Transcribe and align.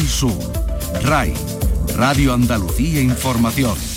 Sur, 0.00 0.36
RAI, 1.02 1.32
Radio 1.96 2.34
Andalucía 2.34 3.00
Información. 3.00 3.95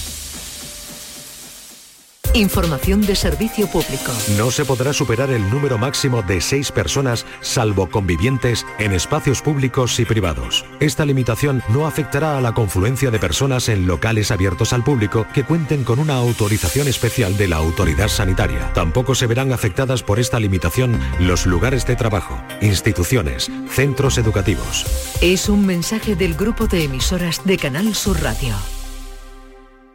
Información 2.36 3.02
de 3.02 3.16
servicio 3.16 3.68
público. 3.68 4.12
No 4.38 4.52
se 4.52 4.64
podrá 4.64 4.94
superar 4.94 5.32
el 5.32 5.50
número 5.50 5.80
máximo 5.80 6.22
de 6.22 6.42
seis 6.42 6.72
personas, 6.72 7.26
salvo 7.42 7.90
convivientes, 7.90 8.68
en 8.78 8.94
espacios 8.94 9.42
públicos 9.42 10.00
y 10.00 10.06
privados. 10.06 10.64
Esta 10.80 11.06
limitación 11.06 11.64
no 11.70 11.88
afectará 11.88 12.38
a 12.38 12.42
la 12.42 12.54
confluencia 12.54 13.10
de 13.10 13.18
personas 13.18 13.68
en 13.68 13.88
locales 13.88 14.30
abiertos 14.30 14.74
al 14.74 14.84
público 14.84 15.26
que 15.34 15.44
cuenten 15.44 15.84
con 15.84 15.98
una 15.98 16.16
autorización 16.16 16.88
especial 16.88 17.36
de 17.36 17.48
la 17.48 17.56
autoridad 17.56 18.10
sanitaria. 18.10 18.72
Tampoco 18.74 19.16
se 19.16 19.26
verán 19.26 19.52
afectadas 19.52 20.04
por 20.04 20.20
esta 20.20 20.40
limitación 20.40 21.00
los 21.20 21.48
lugares 21.48 21.88
de 21.88 21.96
trabajo, 21.96 22.40
instituciones, 22.62 23.50
centros 23.70 24.20
educativos. 24.20 24.86
Es 25.22 25.50
un 25.50 25.66
mensaje 25.66 26.16
del 26.16 26.36
grupo 26.36 26.68
de 26.68 26.84
emisoras 26.84 27.42
de 27.44 27.58
Canal 27.58 27.96
Sur 27.96 28.22
Radio. 28.22 28.56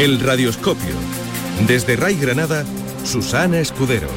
El 0.00 0.18
Radioscopio. 0.18 0.94
Desde 1.68 1.94
Ray 1.94 2.16
Granada, 2.16 2.64
Susana 3.04 3.60
Escudero. 3.60 4.08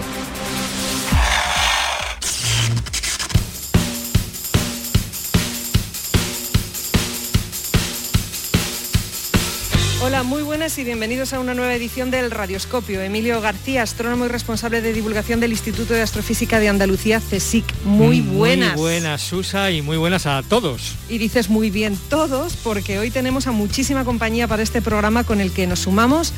Buenas 10.64 10.80
y 10.80 10.86
bienvenidos 10.86 11.33
a 11.33 11.42
una 11.42 11.53
nueva 11.53 11.75
edición 11.75 12.09
del 12.09 12.31
Radioscopio. 12.31 13.02
Emilio 13.02 13.42
García, 13.42 13.83
astrónomo 13.83 14.23
y 14.23 14.28
responsable 14.30 14.81
de 14.81 14.94
divulgación 14.94 15.42
del 15.42 15.52
Instituto 15.52 15.94
de 15.94 16.02
Astrofísica 16.02 16.58
de 16.61 16.70
Andalucía, 16.70 17.20
CSIC. 17.20 17.66
Muy 17.83 18.22
buenas. 18.22 18.75
Muy 18.75 18.81
buenas, 18.83 19.22
Susa, 19.22 19.72
y 19.72 19.81
muy 19.81 19.97
buenas 19.97 20.25
a 20.25 20.42
todos. 20.42 20.95
Y 21.09 21.17
dices 21.17 21.50
muy 21.50 21.70
bien 21.70 21.97
todos, 22.09 22.55
porque 22.55 22.97
hoy 22.97 23.11
tenemos 23.11 23.45
a 23.47 23.52
muchísima 23.52 24.05
compañía 24.05 24.47
para 24.47 24.64
este 24.64 24.81
programa 24.81 25.25
con 25.25 25.42
el 25.42 25.52
que 25.52 25.67
nos 25.67 25.80
sumamos 25.80 26.31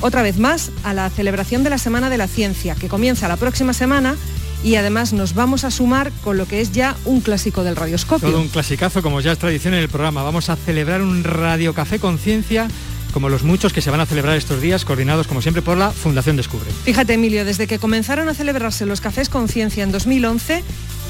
otra 0.00 0.22
vez 0.22 0.36
más 0.36 0.72
a 0.82 0.92
la 0.92 1.08
celebración 1.08 1.62
de 1.62 1.70
la 1.70 1.78
Semana 1.78 2.10
de 2.10 2.18
la 2.18 2.26
Ciencia, 2.26 2.74
que 2.74 2.88
comienza 2.88 3.28
la 3.28 3.36
próxima 3.36 3.72
semana 3.72 4.16
y 4.64 4.74
además 4.74 5.12
nos 5.12 5.34
vamos 5.34 5.62
a 5.62 5.70
sumar 5.70 6.10
con 6.24 6.38
lo 6.38 6.46
que 6.46 6.60
es 6.60 6.72
ya 6.72 6.96
un 7.04 7.20
clásico 7.20 7.62
del 7.62 7.76
radioscopio. 7.76 8.30
Todo 8.30 8.40
un 8.40 8.48
clasicazo, 8.48 9.00
como 9.00 9.20
ya 9.20 9.30
es 9.30 9.38
tradición 9.38 9.74
en 9.74 9.80
el 9.80 9.88
programa. 9.88 10.24
Vamos 10.24 10.50
a 10.50 10.56
celebrar 10.56 11.02
un 11.02 11.22
radiocafé 11.22 12.00
conciencia 12.00 12.66
como 13.12 13.28
los 13.28 13.42
muchos 13.42 13.72
que 13.72 13.80
se 13.80 13.90
van 13.90 14.00
a 14.00 14.06
celebrar 14.06 14.36
estos 14.36 14.60
días, 14.60 14.84
coordinados 14.84 15.26
como 15.26 15.42
siempre 15.42 15.62
por 15.62 15.76
la 15.76 15.90
Fundación 15.90 16.36
Descubre. 16.36 16.70
Fíjate, 16.84 17.14
Emilio, 17.14 17.44
desde 17.44 17.66
que 17.66 17.78
comenzaron 17.78 18.28
a 18.28 18.34
celebrarse 18.34 18.86
los 18.86 19.00
cafés 19.00 19.28
conciencia 19.28 19.82
en 19.82 19.90
2011, 19.92 20.62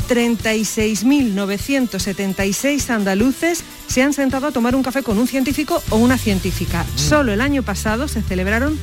36.976 0.08 2.90
andaluces 2.90 3.62
se 3.86 4.02
han 4.02 4.12
sentado 4.12 4.48
a 4.48 4.52
tomar 4.52 4.74
un 4.74 4.82
café 4.82 5.02
con 5.02 5.18
un 5.18 5.28
científico 5.28 5.82
o 5.90 5.96
una 5.96 6.18
científica. 6.18 6.84
Solo 6.96 7.33
el 7.33 7.40
año 7.40 7.62
pasado 7.62 8.08
se 8.08 8.22
celebraron 8.22 8.78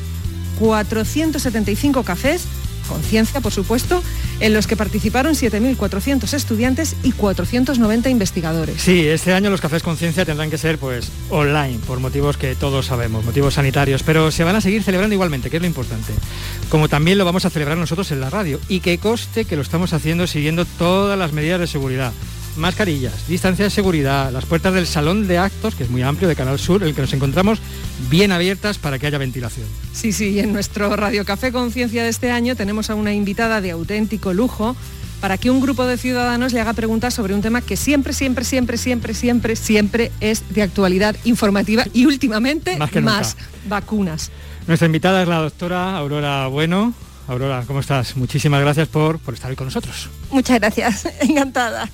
475 0.60 2.04
cafés 2.04 2.46
con 2.88 3.04
ciencia, 3.04 3.42
por 3.42 3.52
supuesto, 3.52 4.02
en 4.40 4.54
los 4.54 4.68
que 4.68 4.76
participaron 4.76 5.34
7.400 5.34 6.34
estudiantes 6.34 6.96
y 7.04 7.12
490 7.12 8.10
investigadores. 8.10 8.82
Sí, 8.82 9.08
este 9.08 9.34
año 9.34 9.50
los 9.50 9.62
cafés 9.62 9.84
conciencia 9.84 10.26
tendrán 10.26 10.50
que 10.50 10.58
ser 10.58 10.78
pues 10.78 11.12
online, 11.30 11.80
por 11.86 12.00
motivos 12.00 12.38
que 12.38 12.56
todos 12.56 12.88
sabemos, 12.88 13.26
motivos 13.26 13.56
sanitarios, 13.56 14.04
pero 14.04 14.32
se 14.32 14.44
van 14.44 14.56
a 14.56 14.62
seguir 14.62 14.84
celebrando 14.84 15.14
igualmente, 15.14 15.50
que 15.50 15.58
es 15.58 15.62
lo 15.62 15.68
importante. 15.68 16.14
Como 16.70 16.90
también 16.90 17.18
lo 17.18 17.26
vamos 17.26 17.46
a 17.46 17.50
celebrar 17.50 17.78
nosotros 17.78 18.12
en 18.12 18.22
la 18.22 18.30
radio, 18.30 18.60
y 18.68 18.80
que 18.80 18.98
coste 18.98 19.46
que 19.46 19.56
lo 19.56 19.62
estamos 19.62 19.94
haciendo 19.94 20.28
siguiendo 20.28 20.66
todas 20.66 21.18
las 21.18 21.34
medidas 21.34 21.60
de 21.60 21.68
seguridad 21.68 22.14
mascarillas, 22.58 23.28
distancia 23.28 23.66
de 23.66 23.72
seguridad, 23.72 24.32
las 24.32 24.46
puertas 24.46 24.74
del 24.74 24.88
salón 24.88 25.28
de 25.28 25.38
actos, 25.38 25.76
que 25.76 25.84
es 25.84 25.90
muy 25.90 26.02
amplio 26.02 26.28
de 26.28 26.36
Canal 26.36 26.60
Sur, 26.60 26.82
en 26.82 26.90
el 26.90 26.96
que 26.96 27.02
nos 27.02 27.14
encontramos 27.14 27.60
bien 28.10 28.32
abiertas 28.32 28.78
para 28.78 29.00
que 29.00 29.08
haya 29.08 29.18
ventilación. 29.18 29.66
Sí, 29.94 30.12
sí, 30.12 30.30
y 30.30 30.40
en 30.40 30.54
nuestro 30.54 30.96
Radio 30.96 31.26
Café 31.26 31.52
Conciencia 31.52 32.04
de 32.04 32.10
este 32.10 32.32
año 32.32 32.56
tenemos 32.56 32.90
a 32.90 32.96
una 32.96 33.14
invitada 33.14 33.62
de 33.62 33.72
auténtico 33.72 34.34
lujo 34.34 34.76
para 35.22 35.38
que 35.38 35.50
un 35.50 35.62
grupo 35.62 35.86
de 35.86 35.98
ciudadanos 35.98 36.54
le 36.54 36.62
haga 36.62 36.74
preguntas 36.74 37.14
sobre 37.14 37.34
un 37.34 37.42
tema 37.42 37.62
que 37.62 37.76
siempre, 37.76 38.14
siempre, 38.14 38.46
siempre, 38.46 38.78
siempre, 38.78 39.14
siempre, 39.16 39.56
siempre 39.56 40.12
es 40.20 40.44
de 40.54 40.62
actualidad 40.62 41.16
informativa 41.24 41.86
y 41.94 42.06
últimamente 42.06 42.78
Más 42.78 42.92
que 42.92 43.02
nunca. 43.02 43.24
vacunas. 43.68 44.30
Nuestra 44.68 44.86
invitada 44.86 45.22
es 45.24 45.28
la 45.28 45.38
doctora 45.38 45.98
Aurora 45.98 46.48
Bueno. 46.48 46.94
Aurora, 47.28 47.64
¿cómo 47.68 47.80
estás? 47.82 48.16
Muchísimas 48.16 48.62
gracias 48.62 48.88
por, 48.88 49.20
por 49.20 49.34
estar 49.34 49.50
hoy 49.50 49.58
con 49.58 49.66
nosotros. 49.68 50.08
Muchas 50.32 50.60
gracias, 50.60 51.08
encantada. 51.22 51.90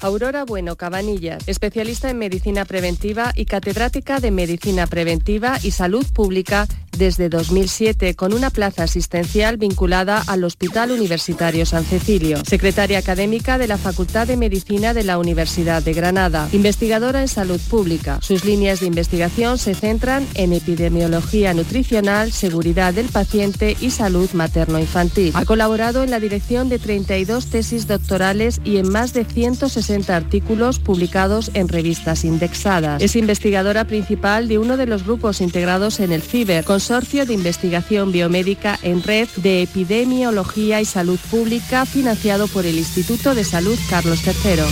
Aurora 0.00 0.44
Bueno 0.44 0.76
Cabanillas, 0.76 1.48
especialista 1.48 2.10
en 2.10 2.18
medicina 2.18 2.64
preventiva 2.64 3.32
y 3.34 3.46
catedrática 3.46 4.20
de 4.20 4.30
medicina 4.30 4.86
preventiva 4.86 5.58
y 5.62 5.72
salud 5.72 6.06
pública 6.12 6.66
desde 6.98 7.28
2007 7.28 8.14
con 8.14 8.32
una 8.32 8.50
plaza 8.50 8.82
asistencial 8.82 9.56
vinculada 9.56 10.22
al 10.26 10.44
Hospital 10.44 10.90
Universitario 10.90 11.64
San 11.64 11.84
Cecilio, 11.84 12.42
secretaria 12.44 12.98
académica 12.98 13.56
de 13.56 13.68
la 13.68 13.78
Facultad 13.78 14.26
de 14.26 14.36
Medicina 14.36 14.92
de 14.92 15.04
la 15.04 15.18
Universidad 15.18 15.82
de 15.82 15.94
Granada, 15.94 16.48
investigadora 16.52 17.20
en 17.22 17.28
salud 17.28 17.60
pública. 17.70 18.18
Sus 18.20 18.44
líneas 18.44 18.80
de 18.80 18.86
investigación 18.86 19.58
se 19.58 19.74
centran 19.74 20.26
en 20.34 20.52
epidemiología 20.52 21.54
nutricional, 21.54 22.32
seguridad 22.32 22.92
del 22.92 23.06
paciente 23.06 23.76
y 23.80 23.90
salud 23.90 24.28
materno-infantil. 24.32 25.32
Ha 25.34 25.44
colaborado 25.44 26.02
en 26.02 26.10
la 26.10 26.20
dirección 26.20 26.68
de 26.68 26.78
32 26.78 27.46
tesis 27.46 27.86
doctorales 27.86 28.60
y 28.64 28.78
en 28.78 28.88
más 28.88 29.12
de 29.12 29.24
160 29.24 30.14
artículos 30.14 30.80
publicados 30.80 31.50
en 31.54 31.68
revistas 31.68 32.24
indexadas. 32.24 33.02
Es 33.02 33.14
investigadora 33.14 33.84
principal 33.84 34.48
de 34.48 34.58
uno 34.58 34.76
de 34.76 34.86
los 34.86 35.04
grupos 35.04 35.40
integrados 35.40 36.00
en 36.00 36.12
el 36.12 36.22
CIBER, 36.22 36.64
Consorcio 36.88 37.26
de 37.26 37.34
Investigación 37.34 38.12
Biomédica 38.12 38.78
en 38.80 39.02
Red 39.02 39.28
de 39.36 39.60
Epidemiología 39.60 40.80
y 40.80 40.86
Salud 40.86 41.18
Pública, 41.30 41.84
financiado 41.84 42.48
por 42.48 42.64
el 42.64 42.78
Instituto 42.78 43.34
de 43.34 43.44
Salud 43.44 43.78
Carlos 43.90 44.22
III. 44.26 44.62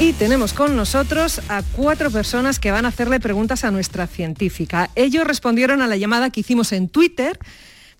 Y 0.00 0.12
tenemos 0.14 0.52
con 0.54 0.74
nosotros 0.74 1.40
a 1.48 1.62
cuatro 1.76 2.10
personas 2.10 2.58
que 2.58 2.72
van 2.72 2.84
a 2.84 2.88
hacerle 2.88 3.20
preguntas 3.20 3.62
a 3.62 3.70
nuestra 3.70 4.08
científica. 4.08 4.90
Ellos 4.96 5.24
respondieron 5.24 5.80
a 5.80 5.86
la 5.86 5.96
llamada 5.96 6.30
que 6.30 6.40
hicimos 6.40 6.72
en 6.72 6.88
Twitter 6.88 7.38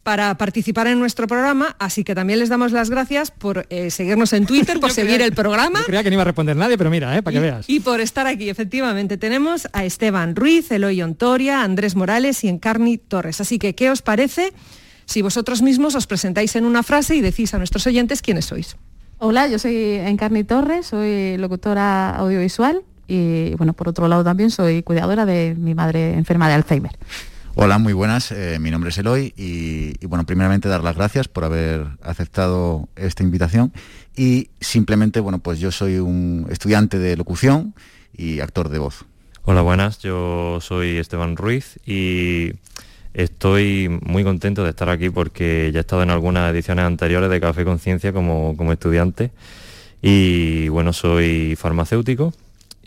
para 0.08 0.38
participar 0.38 0.86
en 0.86 0.98
nuestro 0.98 1.26
programa, 1.26 1.76
así 1.78 2.02
que 2.02 2.14
también 2.14 2.38
les 2.38 2.48
damos 2.48 2.72
las 2.72 2.88
gracias 2.88 3.30
por 3.30 3.66
eh, 3.68 3.90
seguirnos 3.90 4.32
en 4.32 4.46
Twitter, 4.46 4.80
por 4.80 4.88
Yo 4.88 4.94
seguir 4.94 5.16
creía- 5.16 5.26
el 5.26 5.34
programa 5.34 5.80
Yo 5.80 5.84
creía 5.84 6.02
que 6.02 6.08
no 6.08 6.14
iba 6.14 6.22
a 6.22 6.24
responder 6.24 6.56
nadie, 6.56 6.78
pero 6.78 6.88
mira, 6.88 7.14
eh, 7.14 7.22
para 7.22 7.34
que 7.34 7.40
veas. 7.40 7.68
y 7.68 7.80
por 7.80 8.00
estar 8.00 8.26
aquí. 8.26 8.48
Efectivamente, 8.48 9.18
tenemos 9.18 9.68
a 9.74 9.84
Esteban 9.84 10.34
Ruiz, 10.34 10.72
Eloy 10.72 11.02
Ontoria, 11.02 11.62
Andrés 11.62 11.94
Morales 11.94 12.42
y 12.42 12.48
Encarni 12.48 12.96
Torres. 12.96 13.42
Así 13.42 13.58
que, 13.58 13.74
¿qué 13.74 13.90
os 13.90 14.00
parece 14.00 14.54
si 15.04 15.20
vosotros 15.20 15.60
mismos 15.60 15.94
os 15.94 16.06
presentáis 16.06 16.56
en 16.56 16.64
una 16.64 16.82
frase 16.82 17.14
y 17.14 17.20
decís 17.20 17.52
a 17.52 17.58
nuestros 17.58 17.86
oyentes 17.86 18.22
quiénes 18.22 18.46
sois? 18.46 18.76
Hola, 19.18 19.46
yo 19.48 19.58
soy 19.58 19.76
Encarni 19.76 20.42
Torres, 20.42 20.86
soy 20.86 21.36
locutora 21.36 22.16
audiovisual 22.16 22.80
y 23.06 23.54
bueno, 23.56 23.74
por 23.74 23.90
otro 23.90 24.08
lado 24.08 24.24
también 24.24 24.50
soy 24.50 24.82
cuidadora 24.82 25.26
de 25.26 25.54
mi 25.58 25.74
madre 25.74 26.14
enferma 26.14 26.48
de 26.48 26.54
Alzheimer. 26.54 26.92
Hola, 27.60 27.78
muy 27.78 27.92
buenas. 27.92 28.30
eh, 28.30 28.58
mi 28.60 28.70
nombre 28.70 28.90
es 28.90 28.98
Eloy 28.98 29.34
y, 29.36 29.94
y, 29.98 30.06
bueno, 30.06 30.24
primeramente 30.24 30.68
dar 30.68 30.84
las 30.84 30.94
gracias 30.94 31.26
por 31.26 31.42
haber 31.42 31.88
aceptado 32.02 32.88
esta 32.94 33.24
invitación 33.24 33.72
y 34.16 34.50
simplemente, 34.60 35.18
bueno, 35.18 35.40
pues 35.40 35.58
yo 35.58 35.72
soy 35.72 35.98
un 35.98 36.46
estudiante 36.50 37.00
de 37.00 37.16
locución 37.16 37.74
y 38.16 38.38
actor 38.38 38.68
de 38.68 38.78
voz. 38.78 39.06
Hola, 39.42 39.62
buenas. 39.62 39.98
Yo 39.98 40.60
soy 40.60 40.98
Esteban 40.98 41.36
Ruiz 41.36 41.80
y 41.84 42.52
estoy 43.12 43.88
muy 44.04 44.22
contento 44.22 44.62
de 44.62 44.70
estar 44.70 44.88
aquí 44.88 45.10
porque 45.10 45.72
ya 45.72 45.78
he 45.78 45.80
estado 45.80 46.04
en 46.04 46.10
algunas 46.10 46.52
ediciones 46.52 46.84
anteriores 46.84 47.28
de 47.28 47.40
Café 47.40 47.64
Conciencia 47.64 48.12
como, 48.12 48.56
como 48.56 48.72
estudiante 48.72 49.32
y 50.00 50.68
bueno, 50.68 50.92
soy 50.92 51.56
farmacéutico 51.56 52.32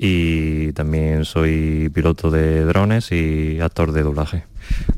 y 0.03 0.73
también 0.73 1.25
soy 1.25 1.91
piloto 1.93 2.31
de 2.31 2.65
drones 2.65 3.11
y 3.11 3.59
actor 3.61 3.91
de 3.91 4.01
doblaje. 4.01 4.43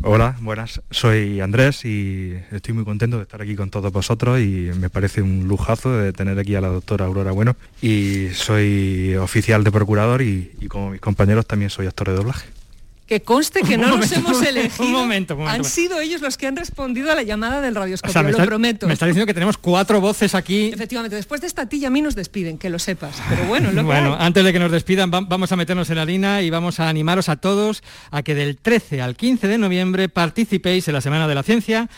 Hola, 0.02 0.38
buenas. 0.40 0.82
Soy 0.92 1.42
Andrés 1.42 1.84
y 1.84 2.34
estoy 2.52 2.74
muy 2.74 2.86
contento 2.86 3.18
de 3.18 3.24
estar 3.24 3.42
aquí 3.42 3.58
con 3.58 3.70
todos 3.70 3.92
vosotros 3.92 4.40
y 4.40 4.72
me 4.80 4.90
parece 4.90 5.22
un 5.22 5.46
lujazo 5.46 5.92
de 5.92 6.14
tener 6.14 6.40
aquí 6.40 6.56
a 6.56 6.62
la 6.62 6.70
doctora 6.70 7.06
Aurora 7.06 7.34
Bueno 7.34 7.58
y 7.82 8.30
soy 8.34 9.16
oficial 9.16 9.66
de 9.66 9.72
procurador 9.74 10.22
y, 10.22 10.54
y 10.62 10.68
como 10.70 10.92
mis 10.92 11.02
compañeros 11.02 11.46
también 11.46 11.70
soy 11.70 11.88
actor 11.88 12.08
de 12.08 12.16
doblaje. 12.16 12.48
Que 13.08 13.22
conste 13.22 13.62
que 13.64 13.76
Un 13.76 13.82
no 13.82 13.88
momento, 13.90 14.16
nos 14.16 14.26
hemos 14.26 14.38
un 14.40 14.48
elegido. 14.48 14.88
momento, 14.88 15.34
un 15.36 15.42
momento. 15.42 15.58
Han 15.66 15.70
sido 15.70 16.00
ellos 16.00 16.22
los 16.22 16.38
que 16.38 16.48
han 16.48 16.56
respondido 16.56 17.12
a 17.12 17.16
la 17.16 17.24
llamada 17.24 17.60
del 17.60 17.76
O 17.76 17.82
radioscopio, 17.82 18.14
sea, 18.14 18.24
me 18.24 18.32
lo 18.32 18.38
está, 18.38 18.46
prometo. 18.46 18.88
me 18.88 18.94
está 18.94 19.06
diciendo 19.06 19.26
que 19.28 19.34
tenemos 19.34 19.58
cuatro 19.58 20.00
voces 20.00 20.34
aquí. 20.36 20.72
Efectivamente, 20.74 21.16
después 21.18 21.42
de 21.42 21.48
esta 21.48 21.68
tilla 21.68 21.90
a 21.90 21.92
mí 21.92 22.02
nos 22.02 22.16
despiden, 22.16 22.58
que 22.58 22.70
lo 22.70 22.80
sepas. 22.80 23.22
Pero 23.30 23.44
bueno, 23.46 23.72
lo 23.74 23.82
que 23.82 23.86
Bueno, 23.88 24.14
hay. 24.18 24.26
antes 24.26 24.44
de 24.46 24.54
que 24.54 24.60
nos 24.60 24.72
despidan, 24.72 25.12
va- 25.14 25.20
vamos 25.22 25.52
a 25.52 25.58
meternos 25.58 25.90
en 25.90 25.98
la 25.98 26.04
harina 26.04 26.42
y 26.42 26.50
vamos 26.50 26.80
a 26.80 26.88
animaros 26.88 27.28
a 27.28 27.36
todos 27.36 27.84
a 28.10 28.24
que 28.24 28.36
del 28.36 28.56
13 28.58 29.02
al 29.02 29.18
15 29.18 29.48
de 29.50 29.58
noviembre 29.58 30.08
participéis 30.08 30.88
en 30.88 30.94
la 30.94 31.02
Semana 31.02 31.28
de 31.28 31.36
la 31.36 31.44
Ciencia, 31.44 31.90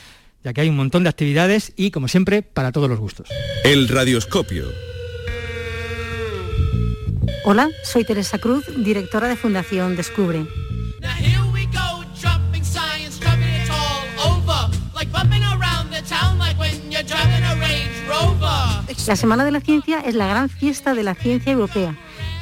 ya 0.44 0.54
que 0.54 0.62
hay 0.62 0.70
un 0.70 0.76
montón 0.76 1.04
de 1.04 1.10
actividades 1.10 1.72
y, 1.76 1.92
como 1.92 2.08
siempre, 2.08 2.42
para 2.42 2.72
todos 2.72 2.90
los 2.90 3.00
gustos. 3.00 3.30
El 3.64 3.88
radioscopio. 3.90 4.66
Hola, 7.46 7.70
soy 7.84 8.04
Teresa 8.04 8.40
Cruz, 8.40 8.66
directora 8.84 9.28
de 9.28 9.36
Fundación 9.36 9.96
Descubre. 9.96 10.46
La 19.08 19.16
Semana 19.16 19.46
de 19.46 19.52
la 19.52 19.62
Ciencia 19.62 20.00
es 20.00 20.16
la 20.16 20.26
gran 20.26 20.50
fiesta 20.50 20.96
de 20.96 21.04
la 21.04 21.14
ciencia 21.14 21.52
europea, 21.52 21.96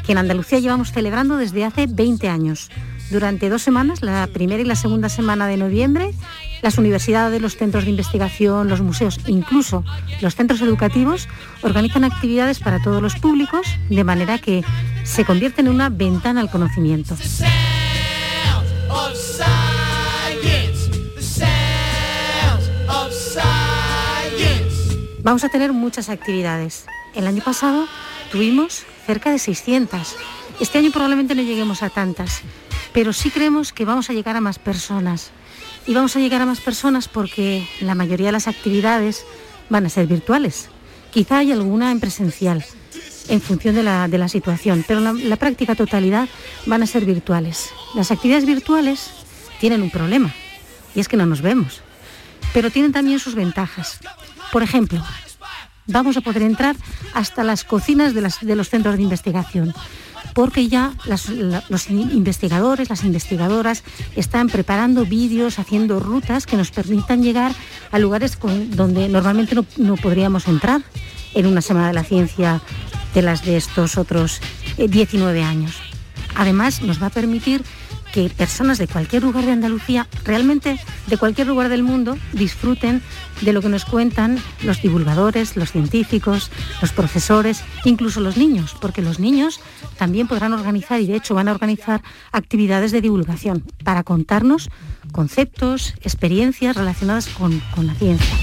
que 0.05 0.13
en 0.13 0.17
Andalucía 0.17 0.59
llevamos 0.59 0.93
celebrando 0.93 1.35
desde 1.35 1.65
hace 1.65 1.87
20 1.87 2.29
años. 2.29 2.69
Durante 3.11 3.49
dos 3.49 3.61
semanas, 3.61 4.01
la 4.01 4.27
primera 4.27 4.61
y 4.61 4.65
la 4.65 4.77
segunda 4.77 5.09
semana 5.09 5.45
de 5.47 5.57
noviembre, 5.57 6.13
las 6.61 6.77
universidades, 6.77 7.41
los 7.41 7.57
centros 7.57 7.83
de 7.83 7.89
investigación, 7.89 8.69
los 8.69 8.79
museos, 8.79 9.19
incluso 9.27 9.83
los 10.21 10.35
centros 10.35 10.61
educativos, 10.61 11.27
organizan 11.63 12.05
actividades 12.05 12.59
para 12.59 12.81
todos 12.81 13.01
los 13.01 13.15
públicos, 13.15 13.67
de 13.89 14.03
manera 14.05 14.37
que 14.37 14.63
se 15.03 15.25
convierten 15.25 15.67
en 15.67 15.73
una 15.73 15.89
ventana 15.89 16.39
al 16.39 16.49
conocimiento. 16.49 17.17
Vamos 25.23 25.45
a 25.45 25.49
tener 25.49 25.71
muchas 25.71 26.09
actividades. 26.09 26.85
El 27.15 27.27
año 27.27 27.41
pasado 27.41 27.87
tuvimos 28.29 28.83
cerca 29.07 29.31
de 29.31 29.39
600. 29.39 30.15
Este 30.59 30.79
año 30.79 30.91
probablemente 30.91 31.33
no 31.33 31.41
lleguemos 31.41 31.81
a 31.81 31.89
tantas, 31.89 32.41
pero 32.93 33.13
sí 33.13 33.31
creemos 33.31 33.71
que 33.71 33.85
vamos 33.85 34.09
a 34.09 34.13
llegar 34.13 34.35
a 34.35 34.41
más 34.41 34.59
personas. 34.59 35.31
Y 35.87 35.93
vamos 35.93 36.17
a 36.17 36.19
llegar 36.19 36.41
a 36.41 36.45
más 36.45 36.59
personas 36.59 37.07
porque 37.07 37.65
la 37.79 37.95
mayoría 37.95 38.27
de 38.27 38.31
las 38.33 38.49
actividades 38.49 39.25
van 39.69 39.85
a 39.85 39.89
ser 39.89 40.07
virtuales. 40.07 40.67
Quizá 41.11 41.37
hay 41.37 41.53
alguna 41.53 41.91
en 41.91 42.01
presencial, 42.01 42.65
en 43.29 43.39
función 43.39 43.75
de 43.75 43.83
la, 43.83 44.09
de 44.09 44.17
la 44.17 44.27
situación, 44.27 44.83
pero 44.85 44.99
la, 44.99 45.13
la 45.13 45.37
práctica 45.37 45.73
totalidad 45.73 46.27
van 46.65 46.83
a 46.83 46.87
ser 46.87 47.05
virtuales. 47.05 47.69
Las 47.95 48.11
actividades 48.11 48.45
virtuales 48.45 49.22
tienen 49.63 49.81
un 49.81 49.89
problema, 49.91 50.29
y 50.93 50.99
es 50.99 51.07
que 51.07 51.15
no 51.15 51.25
nos 51.25 51.39
vemos, 51.41 51.79
pero 52.53 52.69
tienen 52.69 52.91
también 52.91 53.17
sus 53.17 53.33
ventajas. 53.33 53.97
Por 54.51 54.61
ejemplo, 54.61 55.01
vamos 55.87 56.17
a 56.17 56.21
poder 56.21 56.41
entrar 56.41 56.75
hasta 57.13 57.45
las 57.45 57.63
cocinas 57.63 58.13
de, 58.13 58.19
las- 58.19 58.41
de 58.41 58.57
los 58.57 58.67
centros 58.67 58.97
de 58.97 59.03
investigación, 59.03 59.73
porque 60.33 60.67
ya 60.67 60.91
los 61.07 61.29
in- 61.29 62.11
investigadores, 62.11 62.89
las 62.89 63.05
investigadoras 63.05 63.85
están 64.17 64.49
preparando 64.49 65.05
vídeos, 65.05 65.59
haciendo 65.59 66.01
rutas 66.01 66.45
que 66.45 66.57
nos 66.57 66.71
permitan 66.71 67.23
llegar 67.23 67.53
a 67.89 67.99
lugares 67.99 68.37
donde 68.71 69.07
normalmente 69.07 69.55
no, 69.55 69.65
no 69.77 69.95
podríamos 69.95 70.49
entrar 70.49 70.81
en 71.35 71.45
una 71.45 71.61
Semana 71.61 71.87
de 71.87 71.93
la 71.93 72.03
Ciencia 72.03 72.59
de 73.13 73.21
las 73.21 73.45
de 73.45 73.55
estos 73.55 73.97
otros 73.97 74.41
eh, 74.77 74.89
19 74.89 75.41
años. 75.41 75.77
Además, 76.35 76.81
nos 76.81 77.01
va 77.01 77.07
a 77.07 77.11
permitir 77.11 77.63
que 78.13 78.29
personas 78.29 78.77
de 78.77 78.87
cualquier 78.87 79.23
lugar 79.23 79.43
de 79.43 79.51
Andalucía, 79.51 80.07
realmente 80.23 80.79
de 81.07 81.17
cualquier 81.17 81.47
lugar 81.47 81.67
del 81.67 81.81
mundo, 81.81 82.15
disfruten 82.31 83.01
de 83.41 83.53
lo 83.53 83.61
que 83.61 83.69
nos 83.69 83.85
cuentan 83.85 84.37
los 84.61 84.81
divulgadores, 84.83 85.57
los 85.57 85.71
científicos, 85.71 86.51
los 86.79 86.91
profesores, 86.91 87.63
incluso 87.83 88.21
los 88.21 88.37
niños, 88.37 88.75
porque 88.79 89.01
los 89.01 89.19
niños 89.19 89.59
también 89.97 90.27
podrán 90.27 90.53
organizar 90.53 91.01
y 91.01 91.07
de 91.07 91.15
hecho 91.15 91.33
van 91.33 91.47
a 91.47 91.51
organizar 91.51 92.03
actividades 92.31 92.91
de 92.91 93.01
divulgación 93.01 93.63
para 93.83 94.03
contarnos 94.03 94.69
conceptos, 95.13 95.93
experiencias 96.01 96.75
relacionadas 96.75 97.27
con, 97.27 97.61
con 97.73 97.87
la 97.87 97.95
ciencia. 97.95 98.35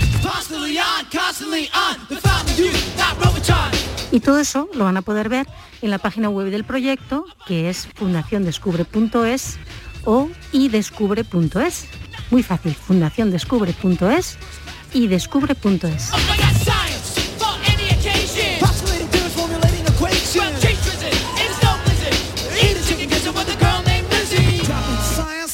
Y 4.12 4.20
todo 4.20 4.38
eso 4.38 4.69
lo 4.75 4.84
van 4.84 4.96
a 4.96 5.02
poder 5.02 5.28
ver 5.28 5.46
en 5.82 5.90
la 5.90 5.99
página 5.99 6.31
web 6.31 6.50
del 6.50 6.64
proyecto, 6.64 7.26
que 7.46 7.69
es 7.69 7.87
fundaciondescubre.es 7.94 9.58
o 10.05 10.28
idescubre.es. 10.52 11.87
Muy 12.31 12.43
fácil, 12.43 12.75
fundaciondescubre.es 12.75 14.38
y 14.93 15.06
descubre.es. 15.06 16.11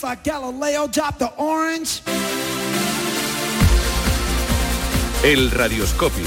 like 0.06 0.23
Galileo 0.23 0.87
dropped 0.87 1.19
the 1.19 1.32
orange. 1.37 2.00
El 5.25 5.50
radioscopio. 5.50 6.25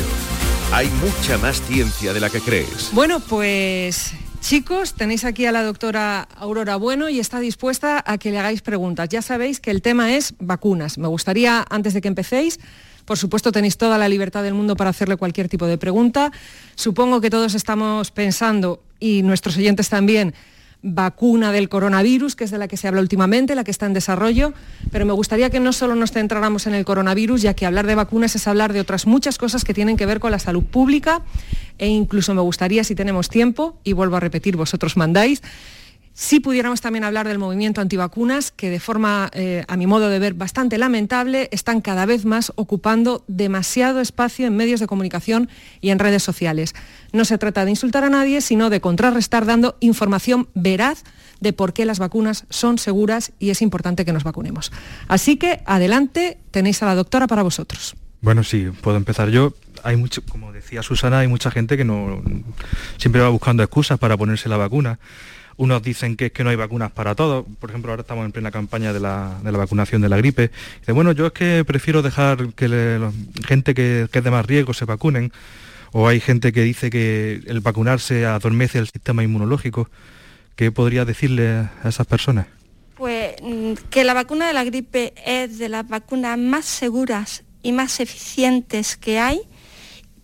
Hay 0.73 0.87
mucha 0.87 1.37
más 1.37 1.61
ciencia 1.61 2.11
de 2.11 2.19
la 2.19 2.29
que 2.29 2.41
crees. 2.41 2.89
Bueno, 2.91 3.21
pues 3.21 4.11
chicos, 4.41 4.95
tenéis 4.95 5.23
aquí 5.23 5.45
a 5.45 5.53
la 5.53 5.63
doctora 5.63 6.27
Aurora 6.35 6.75
Bueno 6.75 7.07
y 7.07 7.19
está 7.19 7.39
dispuesta 7.39 8.03
a 8.05 8.17
que 8.17 8.31
le 8.31 8.39
hagáis 8.39 8.61
preguntas. 8.61 9.07
Ya 9.07 9.21
sabéis 9.21 9.61
que 9.61 9.71
el 9.71 9.81
tema 9.81 10.13
es 10.13 10.33
vacunas. 10.39 10.97
Me 10.97 11.07
gustaría, 11.07 11.65
antes 11.69 11.93
de 11.93 12.01
que 12.01 12.09
empecéis, 12.09 12.59
por 13.05 13.17
supuesto 13.17 13.53
tenéis 13.53 13.77
toda 13.77 13.97
la 13.97 14.09
libertad 14.09 14.43
del 14.43 14.55
mundo 14.55 14.75
para 14.75 14.89
hacerle 14.89 15.15
cualquier 15.15 15.47
tipo 15.47 15.67
de 15.67 15.77
pregunta. 15.77 16.33
Supongo 16.75 17.21
que 17.21 17.29
todos 17.29 17.53
estamos 17.53 18.11
pensando, 18.11 18.83
y 18.99 19.21
nuestros 19.21 19.55
oyentes 19.55 19.87
también, 19.87 20.35
vacuna 20.81 21.51
del 21.51 21.67
coronavirus, 21.67 22.35
que 22.35 22.45
es 22.45 22.51
de 22.51 22.57
la 22.57 22.67
que 22.67 22.77
se 22.77 22.87
habla 22.87 23.01
últimamente, 23.01 23.55
la 23.55 23.63
que 23.63 23.71
está 23.71 23.85
en 23.85 23.93
desarrollo, 23.93 24.53
pero 24.91 25.05
me 25.05 25.13
gustaría 25.13 25.49
que 25.49 25.59
no 25.59 25.73
solo 25.73 25.95
nos 25.95 26.11
centráramos 26.11 26.67
en 26.67 26.73
el 26.73 26.85
coronavirus, 26.85 27.41
ya 27.41 27.53
que 27.53 27.65
hablar 27.65 27.85
de 27.85 27.95
vacunas 27.95 28.35
es 28.35 28.47
hablar 28.47 28.71
de 28.71 28.79
otras 28.79 29.05
muchas 29.05 29.37
cosas 29.37 29.65
que 29.65 29.73
tienen 29.73 29.97
que 29.97 30.05
ver 30.05 30.19
con 30.19 30.31
la 30.31 30.39
salud 30.39 30.63
pública 30.63 31.21
e 31.77 31.87
incluso 31.87 32.33
me 32.33 32.41
gustaría, 32.41 32.83
si 32.83 32.95
tenemos 32.95 33.29
tiempo, 33.29 33.77
y 33.83 33.93
vuelvo 33.93 34.17
a 34.17 34.19
repetir, 34.19 34.57
vosotros 34.57 34.97
mandáis, 34.97 35.41
si 36.19 36.41
pudiéramos 36.41 36.81
también 36.81 37.05
hablar 37.05 37.29
del 37.29 37.39
movimiento 37.39 37.79
antivacunas, 37.79 38.51
que 38.51 38.69
de 38.69 38.81
forma, 38.81 39.31
eh, 39.31 39.63
a 39.69 39.77
mi 39.77 39.87
modo 39.87 40.09
de 40.09 40.19
ver, 40.19 40.33
bastante 40.33 40.77
lamentable, 40.77 41.47
están 41.53 41.79
cada 41.79 42.05
vez 42.05 42.25
más 42.25 42.51
ocupando 42.57 43.23
demasiado 43.29 44.01
espacio 44.01 44.45
en 44.45 44.57
medios 44.57 44.81
de 44.81 44.87
comunicación 44.87 45.49
y 45.79 45.91
en 45.91 45.99
redes 45.99 46.21
sociales. 46.21 46.75
No 47.13 47.23
se 47.23 47.37
trata 47.37 47.63
de 47.63 47.71
insultar 47.71 48.03
a 48.03 48.09
nadie, 48.09 48.41
sino 48.41 48.69
de 48.69 48.81
contrarrestar 48.81 49.45
dando 49.45 49.77
información 49.79 50.49
veraz 50.55 51.05
de 51.39 51.53
por 51.53 51.71
qué 51.71 51.85
las 51.85 51.99
vacunas 51.99 52.43
son 52.49 52.79
seguras 52.79 53.31
y 53.39 53.51
es 53.51 53.61
importante 53.61 54.03
que 54.03 54.11
nos 54.11 54.25
vacunemos. 54.25 54.73
Así 55.07 55.37
que, 55.37 55.61
adelante, 55.65 56.37
tenéis 56.51 56.83
a 56.83 56.87
la 56.87 56.95
doctora 56.95 57.27
para 57.27 57.43
vosotros. 57.43 57.95
Bueno, 58.19 58.43
sí, 58.43 58.67
puedo 58.81 58.97
empezar 58.97 59.29
yo. 59.29 59.53
Hay 59.83 59.95
como 60.27 60.51
decía 60.51 60.83
Susana, 60.83 61.19
hay 61.19 61.29
mucha 61.29 61.49
gente 61.49 61.77
que 61.77 61.85
no 61.85 62.21
siempre 62.97 63.21
va 63.21 63.29
buscando 63.29 63.63
excusas 63.63 63.97
para 63.97 64.17
ponerse 64.17 64.49
la 64.49 64.57
vacuna. 64.57 64.99
Unos 65.59 65.83
dicen 65.83 66.15
que 66.15 66.27
es 66.27 66.31
que 66.31 66.43
no 66.45 66.49
hay 66.51 66.55
vacunas 66.55 66.89
para 66.91 67.15
todos. 67.15 67.45
Por 67.59 67.69
ejemplo, 67.69 67.91
ahora 67.91 68.01
estamos 68.01 68.23
en 68.23 68.31
plena 68.31 68.49
campaña 68.49 68.93
de 68.93 69.01
la, 69.01 69.37
de 69.43 69.51
la 69.51 69.57
vacunación 69.57 70.01
de 70.01 70.07
la 70.07 70.15
gripe. 70.15 70.51
Dice, 70.79 70.93
bueno, 70.93 71.11
yo 71.11 71.25
es 71.27 71.33
que 71.33 71.65
prefiero 71.67 72.01
dejar 72.01 72.53
que 72.53 72.69
le- 72.69 72.99
gente 73.45 73.73
que, 73.73 74.07
que 74.09 74.19
es 74.19 74.23
de 74.23 74.31
más 74.31 74.45
riesgo 74.45 74.73
se 74.73 74.85
vacunen. 74.85 75.33
O 75.91 76.07
hay 76.07 76.21
gente 76.21 76.53
que 76.53 76.61
dice 76.61 76.89
que 76.89 77.41
el 77.45 77.59
vacunarse 77.59 78.25
adormece 78.25 78.79
el 78.79 78.85
sistema 78.87 79.21
inmunológico. 79.21 79.89
¿Qué 80.55 80.71
podría 80.71 81.03
decirle 81.03 81.49
a 81.49 81.89
esas 81.89 82.07
personas? 82.07 82.47
Pues 82.95 83.35
mm, 83.43 83.73
que 83.89 84.03
la 84.05 84.13
vacuna 84.13 84.47
de 84.47 84.53
la 84.53 84.63
gripe 84.63 85.13
es 85.25 85.57
de 85.57 85.67
las 85.67 85.85
vacunas 85.87 86.37
más 86.37 86.63
seguras 86.65 87.43
y 87.63 87.73
más 87.73 87.99
eficientes 87.99 88.95
que 88.95 89.19
hay. 89.19 89.41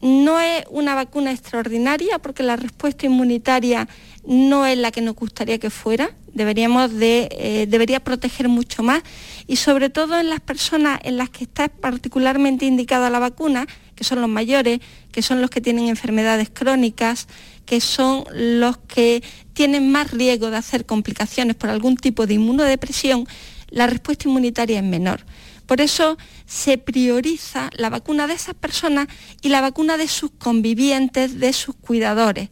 No 0.01 0.39
es 0.39 0.63
una 0.69 0.93
vacuna 0.93 1.31
extraordinaria 1.31 2.19
porque 2.19 2.43
la 2.43 2.55
respuesta 2.57 3.05
inmunitaria 3.05 3.87
no 4.27 4.65
es 4.65 4.77
la 4.77 4.91
que 4.91 5.01
nos 5.01 5.15
gustaría 5.15 5.59
que 5.59 5.69
fuera. 5.69 6.15
Deberíamos 6.33 6.93
de, 6.93 7.29
eh, 7.31 7.65
debería 7.67 7.99
proteger 8.01 8.49
mucho 8.49 8.83
más 8.83 9.03
y 9.47 9.55
sobre 9.55 9.89
todo 9.89 10.19
en 10.19 10.29
las 10.29 10.41
personas 10.41 10.99
en 11.03 11.17
las 11.17 11.29
que 11.29 11.45
está 11.45 11.69
particularmente 11.69 12.65
indicada 12.65 13.09
la 13.09 13.19
vacuna, 13.19 13.67
que 13.95 14.03
son 14.03 14.21
los 14.21 14.29
mayores, 14.29 14.79
que 15.11 15.21
son 15.21 15.41
los 15.41 15.49
que 15.49 15.61
tienen 15.61 15.87
enfermedades 15.87 16.49
crónicas, 16.53 17.27
que 17.65 17.79
son 17.81 18.25
los 18.33 18.77
que 18.77 19.23
tienen 19.53 19.91
más 19.91 20.11
riesgo 20.11 20.51
de 20.51 20.57
hacer 20.57 20.85
complicaciones 20.85 21.55
por 21.55 21.69
algún 21.69 21.95
tipo 21.95 22.27
de 22.27 22.35
inmunodepresión, 22.35 23.27
la 23.69 23.87
respuesta 23.87 24.27
inmunitaria 24.27 24.77
es 24.77 24.83
menor. 24.83 25.25
Por 25.65 25.81
eso 25.81 26.17
se 26.45 26.77
prioriza 26.77 27.69
la 27.73 27.89
vacuna 27.89 28.27
de 28.27 28.35
esas 28.35 28.53
personas 28.53 29.07
y 29.41 29.49
la 29.49 29.61
vacuna 29.61 29.97
de 29.97 30.07
sus 30.07 30.31
convivientes, 30.31 31.39
de 31.39 31.53
sus 31.53 31.75
cuidadores, 31.75 32.49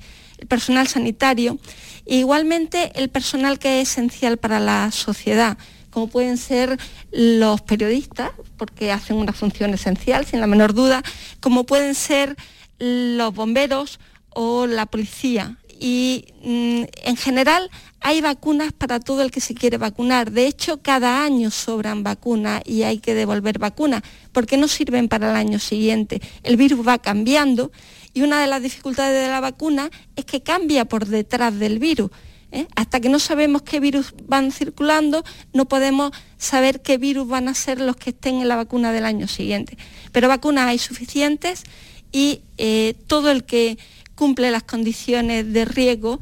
personal 0.48 0.88
sanitario 0.88 1.60
e 2.06 2.18
igualmente 2.18 2.92
el 2.96 3.10
personal 3.10 3.60
que 3.60 3.82
es 3.82 3.92
esencial 3.92 4.38
para 4.38 4.60
la 4.60 4.92
sociedad, 4.92 5.58
como 5.90 6.08
pueden 6.08 6.38
ser 6.38 6.78
los 7.12 7.62
periodistas, 7.62 8.32
porque 8.58 8.92
hacen 8.92 9.18
una 9.18 9.34
función 9.34 9.74
esencial, 9.74 10.26
sin 10.26 10.40
la 10.42 10.48
menor 10.48 10.74
duda, 10.74 11.04
como 11.40 11.66
pueden 11.66 11.96
ser 11.96 12.36
los 12.80 13.34
bomberos 13.34 14.00
o 14.30 14.66
la 14.66 14.86
policía. 14.86 15.58
Y 15.80 16.26
mm, 16.44 16.84
en 17.04 17.18
general 17.18 17.70
hay 18.00 18.22
vacunas 18.22 18.74
para 18.74 19.00
todo 19.00 19.22
el 19.22 19.32
que 19.32 19.40
se 19.40 19.54
quiere 19.54 19.78
vacunar. 19.78 20.32
De 20.32 20.48
hecho, 20.48 20.82
cada 20.82 21.24
año 21.24 21.52
sobran 21.52 22.04
vacunas 22.04 22.62
y 22.66 22.84
hay 22.84 23.00
que 23.00 23.14
devolver 23.14 23.60
vacunas 23.60 24.02
porque 24.32 24.58
no 24.58 24.68
sirven 24.68 25.08
para 25.08 25.32
el 25.32 25.36
año 25.36 25.60
siguiente. 25.60 26.22
El 26.44 26.58
virus 26.58 26.88
va 26.88 26.98
cambiando 27.00 27.72
y 28.14 28.22
una 28.22 28.42
de 28.42 28.48
las 28.48 28.62
dificultades 28.62 29.24
de 29.24 29.30
la 29.30 29.40
vacuna 29.40 29.90
es 30.16 30.26
que 30.26 30.42
cambia 30.42 30.86
por 30.86 31.08
detrás 31.08 31.58
del 31.58 31.80
virus. 31.80 32.12
¿eh? 32.52 32.68
Hasta 32.76 33.00
que 33.00 33.10
no 33.10 33.20
sabemos 33.20 33.64
qué 33.64 33.80
virus 33.80 34.14
van 34.28 34.52
circulando, 34.52 35.24
no 35.52 35.66
podemos 35.66 36.12
saber 36.38 36.82
qué 36.82 36.98
virus 36.98 37.28
van 37.28 37.48
a 37.48 37.54
ser 37.54 37.82
los 37.82 37.96
que 37.96 38.12
estén 38.12 38.36
en 38.36 38.48
la 38.48 38.56
vacuna 38.56 38.92
del 38.92 39.06
año 39.06 39.28
siguiente. 39.28 39.78
Pero 40.12 40.28
vacunas 40.28 40.68
hay 40.68 40.78
suficientes 40.78 41.64
y 42.12 42.42
eh, 42.58 42.96
todo 43.08 43.32
el 43.32 43.44
que 43.44 43.78
cumple 44.16 44.52
las 44.52 44.64
condiciones 44.64 45.52
de 45.52 45.66
riesgo 45.66 46.20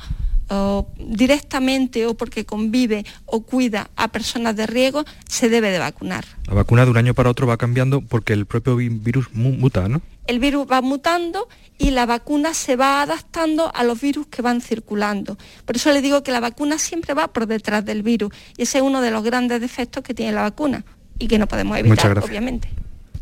o 0.51 0.87
directamente 0.97 2.05
o 2.05 2.13
porque 2.13 2.45
convive 2.45 3.05
o 3.25 3.41
cuida 3.41 3.89
a 3.95 4.09
personas 4.09 4.55
de 4.55 4.67
riesgo, 4.67 5.05
se 5.27 5.49
debe 5.49 5.71
de 5.71 5.79
vacunar. 5.79 6.25
La 6.45 6.53
vacuna 6.53 6.83
de 6.83 6.91
un 6.91 6.97
año 6.97 7.13
para 7.13 7.29
otro 7.29 7.47
va 7.47 7.57
cambiando 7.57 8.01
porque 8.01 8.33
el 8.33 8.45
propio 8.45 8.75
virus 8.75 9.33
muta, 9.33 9.87
¿no? 9.87 10.01
El 10.27 10.39
virus 10.39 10.67
va 10.69 10.81
mutando 10.81 11.47
y 11.77 11.91
la 11.91 12.05
vacuna 12.05 12.53
se 12.53 12.75
va 12.75 13.01
adaptando 13.01 13.73
a 13.73 13.83
los 13.83 13.99
virus 13.99 14.27
que 14.27 14.41
van 14.41 14.61
circulando. 14.61 15.37
Por 15.65 15.77
eso 15.77 15.91
le 15.91 16.01
digo 16.01 16.21
que 16.21 16.31
la 16.31 16.39
vacuna 16.39 16.77
siempre 16.77 17.13
va 17.13 17.29
por 17.29 17.47
detrás 17.47 17.85
del 17.85 18.03
virus 18.03 18.33
y 18.57 18.63
ese 18.63 18.79
es 18.79 18.83
uno 18.83 19.01
de 19.01 19.11
los 19.11 19.23
grandes 19.23 19.61
defectos 19.61 20.03
que 20.03 20.13
tiene 20.13 20.33
la 20.33 20.41
vacuna 20.41 20.83
y 21.17 21.27
que 21.27 21.39
no 21.39 21.47
podemos 21.47 21.77
evitar, 21.77 22.19
obviamente. 22.19 22.69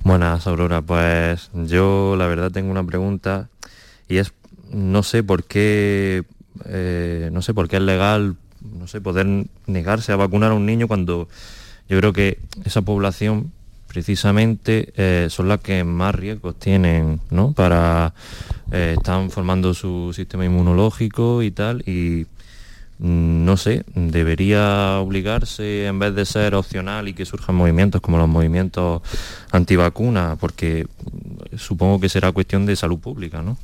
Buenas, 0.03 0.47
Aurora. 0.47 0.81
Pues 0.81 1.51
yo 1.53 2.15
la 2.17 2.27
verdad 2.27 2.51
tengo 2.51 2.71
una 2.71 2.83
pregunta 2.83 3.49
y 4.07 4.17
es, 4.17 4.33
no 4.71 5.03
sé 5.03 5.23
por 5.23 5.43
qué 5.43 6.23
eh, 6.65 7.29
no 7.31 7.41
sé 7.41 7.53
por 7.53 7.67
qué 7.67 7.77
es 7.77 7.81
legal, 7.81 8.35
no 8.61 8.87
sé, 8.87 9.01
poder 9.01 9.45
negarse 9.67 10.11
a 10.11 10.15
vacunar 10.15 10.51
a 10.51 10.55
un 10.55 10.65
niño 10.65 10.87
cuando 10.87 11.27
yo 11.87 11.97
creo 11.97 12.13
que 12.13 12.39
esa 12.65 12.81
población 12.81 13.51
precisamente 13.87 14.93
eh, 14.95 15.27
son 15.29 15.47
las 15.47 15.59
que 15.59 15.83
más 15.83 16.13
riesgos 16.13 16.57
tienen, 16.57 17.19
¿no? 17.31 17.53
Para 17.53 18.13
eh, 18.71 18.95
están 18.97 19.31
formando 19.31 19.73
su 19.73 20.13
sistema 20.13 20.45
inmunológico 20.45 21.41
y 21.41 21.49
tal 21.49 21.81
y 21.87 22.27
mm, 22.99 23.45
no 23.45 23.57
sé, 23.57 23.83
debería 23.95 24.99
obligarse 24.99 25.87
en 25.87 25.97
vez 25.97 26.13
de 26.13 26.25
ser 26.25 26.53
opcional 26.53 27.07
y 27.07 27.13
que 27.13 27.25
surjan 27.25 27.55
movimientos 27.55 27.99
como 27.99 28.19
los 28.19 28.29
movimientos 28.29 29.01
antivacunas, 29.51 30.37
porque 30.37 30.85
supongo 31.57 31.99
que 31.99 32.09
será 32.09 32.31
cuestión 32.31 32.67
de 32.67 32.75
salud 32.75 32.99
pública, 32.99 33.41
¿no? 33.41 33.57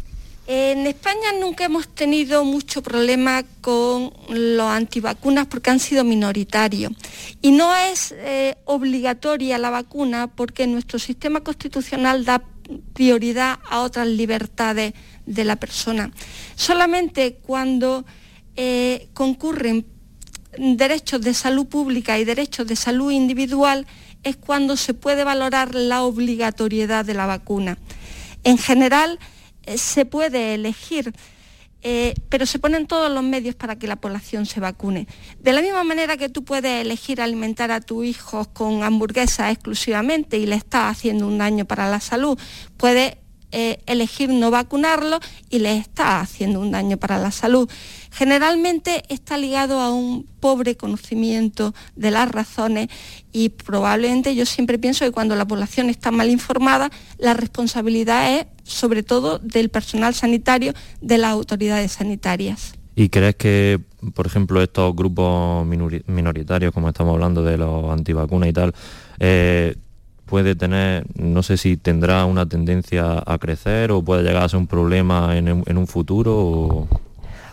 En 0.47 0.85
España 0.85 1.31
nunca 1.39 1.65
hemos 1.65 1.87
tenido 1.87 2.45
mucho 2.45 2.83
problema 2.83 3.43
con 3.61 4.13
los 4.29 4.67
antivacunas 4.67 5.47
porque 5.47 5.71
han 5.71 5.79
sido 5.79 6.03
minoritarios. 6.03 6.91
Y 7.41 7.51
no 7.51 7.75
es 7.75 8.13
eh, 8.15 8.55
obligatoria 8.65 9.57
la 9.57 9.71
vacuna 9.71 10.27
porque 10.27 10.67
nuestro 10.67 10.99
sistema 10.99 11.41
constitucional 11.41 12.25
da 12.25 12.43
prioridad 12.93 13.57
a 13.69 13.81
otras 13.81 14.07
libertades 14.07 14.93
de 15.25 15.43
la 15.45 15.55
persona. 15.55 16.11
Solamente 16.55 17.37
cuando 17.41 18.05
eh, 18.55 19.09
concurren 19.13 19.85
derechos 20.57 21.21
de 21.21 21.33
salud 21.33 21.65
pública 21.65 22.19
y 22.19 22.23
derechos 22.23 22.67
de 22.67 22.75
salud 22.75 23.11
individual 23.11 23.87
es 24.23 24.35
cuando 24.35 24.77
se 24.77 24.93
puede 24.93 25.23
valorar 25.23 25.73
la 25.73 26.03
obligatoriedad 26.03 27.03
de 27.03 27.15
la 27.15 27.25
vacuna. 27.25 27.77
En 28.43 28.57
general, 28.57 29.19
se 29.77 30.05
puede 30.05 30.53
elegir, 30.53 31.13
eh, 31.81 32.15
pero 32.29 32.45
se 32.45 32.57
ponen 32.57 32.87
todos 32.87 33.11
los 33.11 33.23
medios 33.23 33.55
para 33.55 33.77
que 33.77 33.87
la 33.87 33.95
población 33.95 34.45
se 34.45 34.59
vacune. 34.59 35.07
De 35.39 35.53
la 35.53 35.61
misma 35.61 35.83
manera 35.83 36.17
que 36.17 36.29
tú 36.29 36.43
puedes 36.43 36.81
elegir 36.81 37.21
alimentar 37.21 37.71
a 37.71 37.81
tu 37.81 38.03
hijo 38.03 38.45
con 38.53 38.83
hamburguesas 38.83 39.51
exclusivamente 39.51 40.37
y 40.37 40.45
le 40.45 40.55
estás 40.55 40.91
haciendo 40.91 41.27
un 41.27 41.37
daño 41.37 41.65
para 41.65 41.89
la 41.89 41.99
salud, 41.99 42.39
puedes 42.77 43.17
eh, 43.51 43.79
elegir 43.85 44.29
no 44.29 44.51
vacunarlo 44.51 45.19
y 45.49 45.59
le 45.59 45.77
está 45.77 46.19
haciendo 46.19 46.59
un 46.59 46.71
daño 46.71 46.97
para 46.97 47.19
la 47.19 47.31
salud. 47.31 47.69
Generalmente 48.11 49.03
está 49.09 49.37
ligado 49.37 49.79
a 49.79 49.93
un 49.93 50.25
pobre 50.39 50.75
conocimiento 50.75 51.73
de 51.95 52.11
las 52.11 52.29
razones 52.29 52.89
y 53.31 53.49
probablemente 53.49 54.35
yo 54.35 54.45
siempre 54.45 54.79
pienso 54.79 55.05
que 55.05 55.11
cuando 55.11 55.35
la 55.35 55.45
población 55.45 55.89
está 55.89 56.11
mal 56.11 56.29
informada, 56.29 56.89
la 57.17 57.33
responsabilidad 57.33 58.39
es 58.39 58.45
sobre 58.63 59.03
todo 59.03 59.39
del 59.39 59.69
personal 59.69 60.13
sanitario, 60.13 60.73
de 61.01 61.17
las 61.17 61.31
autoridades 61.31 61.93
sanitarias. 61.93 62.73
¿Y 62.95 63.09
crees 63.09 63.35
que, 63.35 63.81
por 64.13 64.25
ejemplo, 64.25 64.61
estos 64.61 64.95
grupos 64.95 65.65
minoritarios, 65.65 66.73
como 66.73 66.87
estamos 66.87 67.13
hablando 67.13 67.43
de 67.43 67.57
los 67.57 67.91
antivacunas 67.91 68.49
y 68.49 68.53
tal, 68.53 68.73
eh, 69.19 69.75
puede 70.25 70.55
tener, 70.55 71.05
no 71.15 71.43
sé 71.43 71.57
si 71.57 71.77
tendrá 71.77 72.25
una 72.25 72.47
tendencia 72.47 73.23
a 73.25 73.37
crecer 73.37 73.91
o 73.91 74.01
puede 74.01 74.23
llegar 74.23 74.43
a 74.43 74.49
ser 74.49 74.59
un 74.59 74.67
problema 74.67 75.37
en, 75.37 75.77
un 75.77 75.87
futuro? 75.87 76.87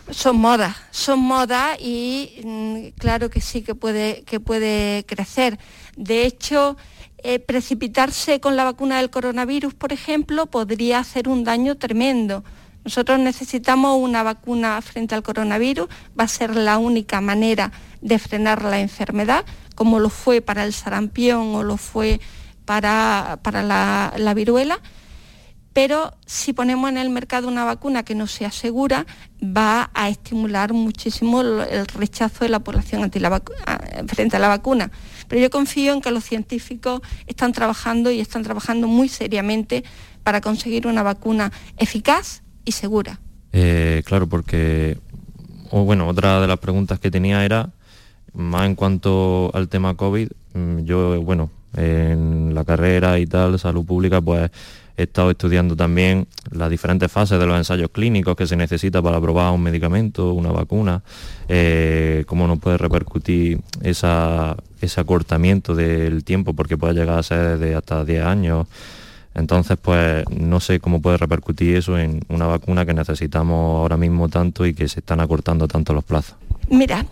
Son 0.09 0.37
modas, 0.37 0.75
son 0.91 1.19
modas 1.19 1.77
y 1.79 2.41
mm, 2.43 2.99
claro 2.99 3.29
que 3.29 3.41
sí 3.41 3.61
que 3.61 3.75
puede, 3.75 4.23
que 4.23 4.39
puede 4.39 5.05
crecer. 5.05 5.57
De 5.95 6.25
hecho, 6.25 6.75
eh, 7.19 7.39
precipitarse 7.39 8.39
con 8.39 8.55
la 8.55 8.65
vacuna 8.65 8.97
del 8.97 9.09
coronavirus, 9.09 9.73
por 9.73 9.93
ejemplo, 9.93 10.47
podría 10.47 10.99
hacer 10.99 11.29
un 11.29 11.43
daño 11.43 11.77
tremendo. 11.77 12.43
Nosotros 12.83 13.17
necesitamos 13.19 13.97
una 13.97 14.23
vacuna 14.23 14.81
frente 14.81 15.15
al 15.15 15.23
coronavirus, 15.23 15.87
va 16.19 16.25
a 16.25 16.27
ser 16.27 16.55
la 16.55 16.77
única 16.77 17.21
manera 17.21 17.71
de 18.01 18.19
frenar 18.19 18.63
la 18.63 18.81
enfermedad, 18.81 19.45
como 19.75 19.99
lo 19.99 20.09
fue 20.09 20.41
para 20.41 20.65
el 20.65 20.73
sarampión 20.73 21.55
o 21.55 21.63
lo 21.63 21.77
fue 21.77 22.19
para, 22.65 23.39
la, 23.43 24.33
viruela, 24.35 24.79
pero 25.73 26.13
si 26.25 26.53
ponemos 26.53 26.89
en 26.89 26.97
el 26.97 27.09
mercado 27.09 27.47
una 27.47 27.65
vacuna 27.65 28.03
que 28.03 28.15
no 28.15 28.27
sea 28.27 28.51
segura, 28.51 29.05
va 29.41 29.89
a 29.93 30.09
estimular 30.09 30.73
muchísimo 30.73 31.41
el 31.41 31.85
rechazo 31.87 32.45
de 32.45 32.49
la 32.49 32.59
población 32.59 33.01
frente 34.07 34.37
a 34.37 34.39
la 34.39 34.47
vacuna. 34.47 34.91
Pero 35.27 35.41
yo 35.41 35.49
confío 35.49 35.93
en 35.93 36.01
que 36.01 36.11
los 36.11 36.23
científicos 36.23 37.01
están 37.25 37.53
trabajando 37.53 38.11
y 38.11 38.19
están 38.19 38.43
trabajando 38.43 38.87
muy 38.87 39.09
seriamente 39.09 39.83
para 40.23 40.41
conseguir 40.41 40.87
una 40.87 41.03
vacuna 41.03 41.51
eficaz 41.77 42.43
y 42.65 42.73
segura. 42.73 43.19
Eh, 43.51 44.03
claro, 44.05 44.27
porque 44.27 44.97
bueno, 45.71 46.07
otra 46.07 46.39
de 46.39 46.47
las 46.47 46.59
preguntas 46.59 46.99
que 46.99 47.09
tenía 47.09 47.43
era 47.43 47.71
más 48.33 48.65
en 48.65 48.75
cuanto 48.75 49.51
al 49.53 49.69
tema 49.69 49.95
COVID. 49.95 50.29
Mm, 50.53 50.79
yo, 50.81 51.21
bueno, 51.21 51.49
en 51.75 52.53
la 52.53 52.63
carrera 52.63 53.19
y 53.19 53.25
tal, 53.25 53.57
salud 53.59 53.85
pública, 53.85 54.21
pues 54.21 54.51
he 54.95 55.03
estado 55.03 55.31
estudiando 55.31 55.75
también 55.75 56.27
las 56.51 56.69
diferentes 56.69 57.11
fases 57.11 57.39
de 57.39 57.45
los 57.45 57.57
ensayos 57.57 57.89
clínicos 57.89 58.35
que 58.35 58.45
se 58.45 58.55
necesita 58.55 59.01
para 59.01 59.19
probar 59.19 59.51
un 59.51 59.63
medicamento, 59.63 60.33
una 60.33 60.51
vacuna, 60.51 61.01
eh, 61.47 62.23
cómo 62.27 62.47
nos 62.47 62.59
puede 62.59 62.77
repercutir 62.77 63.59
ese 63.81 64.05
acortamiento 64.97 65.73
del 65.73 66.23
tiempo, 66.23 66.53
porque 66.53 66.77
puede 66.77 66.93
llegar 66.93 67.17
a 67.17 67.23
ser 67.23 67.57
de 67.57 67.75
hasta 67.75 68.05
10 68.05 68.23
años. 68.23 68.67
Entonces, 69.35 69.79
pues 69.81 70.25
no 70.29 70.59
sé 70.59 70.79
cómo 70.79 71.01
puede 71.01 71.17
repercutir 71.17 71.75
eso 71.75 71.97
en 71.97 72.21
una 72.29 72.45
vacuna 72.45 72.85
que 72.85 72.93
necesitamos 72.93 73.79
ahora 73.79 73.97
mismo 73.97 74.29
tanto 74.29 74.63
y 74.67 74.75
que 74.75 74.87
se 74.87 74.99
están 74.99 75.21
acortando 75.21 75.67
tanto 75.67 75.93
los 75.93 76.03
plazos. 76.03 76.35
Mira, 76.69 77.03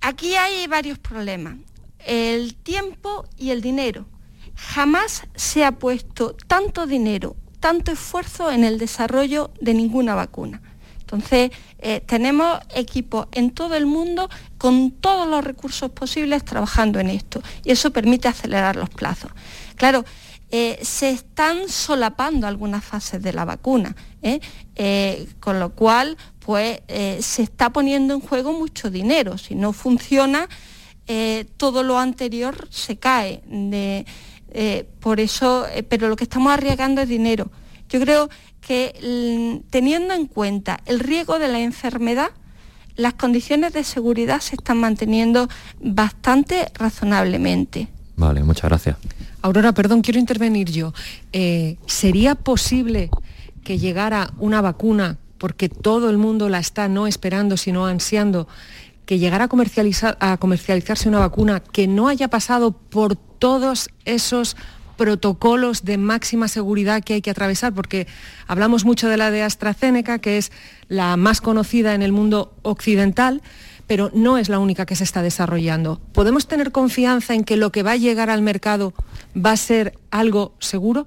aquí 0.00 0.34
hay 0.34 0.66
varios 0.66 0.98
problemas 0.98 1.56
el 2.06 2.54
tiempo 2.54 3.26
y 3.36 3.50
el 3.50 3.60
dinero. 3.60 4.06
Jamás 4.54 5.24
se 5.34 5.64
ha 5.64 5.72
puesto 5.72 6.34
tanto 6.46 6.86
dinero, 6.86 7.36
tanto 7.60 7.92
esfuerzo 7.92 8.50
en 8.50 8.64
el 8.64 8.78
desarrollo 8.78 9.50
de 9.60 9.74
ninguna 9.74 10.14
vacuna. 10.14 10.62
Entonces, 11.00 11.50
eh, 11.78 12.00
tenemos 12.00 12.58
equipos 12.74 13.28
en 13.32 13.50
todo 13.50 13.74
el 13.74 13.86
mundo 13.86 14.28
con 14.58 14.90
todos 14.90 15.28
los 15.28 15.44
recursos 15.44 15.90
posibles 15.90 16.44
trabajando 16.44 16.98
en 16.98 17.10
esto 17.10 17.42
y 17.64 17.70
eso 17.70 17.92
permite 17.92 18.28
acelerar 18.28 18.76
los 18.76 18.88
plazos. 18.88 19.30
Claro, 19.76 20.04
eh, 20.50 20.78
se 20.82 21.10
están 21.10 21.68
solapando 21.68 22.46
algunas 22.46 22.84
fases 22.84 23.22
de 23.22 23.32
la 23.32 23.44
vacuna, 23.44 23.94
¿eh? 24.22 24.40
Con 25.38 25.60
lo 25.60 25.70
cual 25.70 26.16
pues 26.40 26.80
se 27.20 27.42
está 27.42 27.70
poniendo 27.70 28.14
en 28.14 28.20
juego 28.20 28.52
mucho 28.52 28.90
dinero. 28.90 29.38
Si 29.38 29.54
no 29.54 29.72
funciona, 29.72 30.48
todo 31.56 31.82
lo 31.82 31.98
anterior 31.98 32.68
se 32.70 32.96
cae. 32.96 33.42
por 35.00 35.20
eso, 35.20 35.66
pero 35.88 36.08
lo 36.08 36.16
que 36.16 36.24
estamos 36.24 36.52
arriesgando 36.52 37.00
es 37.02 37.08
dinero. 37.08 37.50
Yo 37.88 38.00
creo 38.00 38.28
que 38.60 39.62
teniendo 39.70 40.14
en 40.14 40.26
cuenta 40.26 40.80
el 40.86 41.00
riesgo 41.00 41.38
de 41.38 41.48
la 41.48 41.60
enfermedad, 41.60 42.30
las 42.96 43.14
condiciones 43.14 43.72
de 43.72 43.84
seguridad 43.84 44.40
se 44.40 44.56
están 44.56 44.78
manteniendo 44.78 45.48
bastante 45.80 46.70
razonablemente. 46.74 47.88
Vale, 48.16 48.42
muchas 48.42 48.64
gracias. 48.64 48.96
Aurora, 49.42 49.72
perdón, 49.72 50.00
quiero 50.00 50.18
intervenir 50.18 50.70
yo. 50.70 50.92
Eh, 51.32 51.76
¿Sería 51.86 52.34
posible 52.34 53.10
que 53.62 53.78
llegara 53.78 54.32
una 54.38 54.60
vacuna, 54.60 55.18
porque 55.38 55.68
todo 55.68 56.08
el 56.08 56.16
mundo 56.16 56.48
la 56.48 56.58
está 56.58 56.88
no 56.88 57.06
esperando, 57.06 57.56
sino 57.56 57.86
ansiando, 57.86 58.48
que 59.06 59.18
llegara 59.18 59.48
a, 59.48 60.32
a 60.32 60.36
comercializarse 60.36 61.08
una 61.08 61.20
vacuna 61.20 61.60
que 61.60 61.86
no 61.86 62.08
haya 62.08 62.28
pasado 62.28 62.72
por 62.72 63.16
todos 63.16 63.88
esos 64.04 64.56
protocolos 64.96 65.84
de 65.84 65.98
máxima 65.98 66.48
seguridad 66.48 67.02
que 67.02 67.14
hay 67.14 67.22
que 67.22 67.30
atravesar, 67.30 67.72
porque 67.72 68.06
hablamos 68.46 68.84
mucho 68.84 69.08
de 69.08 69.16
la 69.16 69.30
de 69.30 69.42
AstraZeneca, 69.42 70.18
que 70.18 70.38
es 70.38 70.52
la 70.88 71.16
más 71.16 71.40
conocida 71.40 71.94
en 71.94 72.02
el 72.02 72.12
mundo 72.12 72.54
occidental, 72.62 73.42
pero 73.86 74.10
no 74.14 74.38
es 74.38 74.48
la 74.48 74.58
única 74.58 74.86
que 74.86 74.96
se 74.96 75.04
está 75.04 75.22
desarrollando. 75.22 76.00
¿Podemos 76.12 76.48
tener 76.48 76.72
confianza 76.72 77.34
en 77.34 77.44
que 77.44 77.56
lo 77.56 77.70
que 77.70 77.82
va 77.82 77.92
a 77.92 77.96
llegar 77.96 78.30
al 78.30 78.42
mercado 78.42 78.94
va 79.36 79.52
a 79.52 79.56
ser 79.56 79.98
algo 80.10 80.54
seguro? 80.58 81.06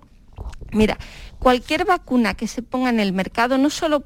Mira, 0.72 0.98
cualquier 1.39 1.86
vacuna 1.86 2.36
que 2.36 2.48
se 2.48 2.62
ponga 2.62 2.89
en 2.89 3.00
el 3.00 3.12
mercado, 3.12 3.58
no 3.58 3.70
solo 3.70 4.03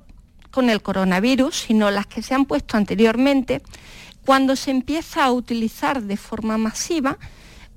con 0.53 0.69
el 0.69 0.83
coronavirus, 0.83 1.61
sino 1.61 1.89
las 1.89 2.05
que 2.05 2.21
se 2.21 2.35
han 2.35 2.45
puesto 2.45 2.77
anteriormente, 2.77 3.63
cuando 4.23 4.55
se 4.55 4.69
empieza 4.69 5.25
a 5.25 5.31
utilizar 5.31 6.03
de 6.03 6.15
forma 6.15 6.59
masiva, 6.59 7.17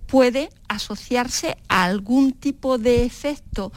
puede 0.07 0.51
asociarse 0.69 1.57
a 1.69 1.85
algún 1.85 2.33
tipo 2.33 2.77
de 2.77 3.07
efecto 3.07 3.73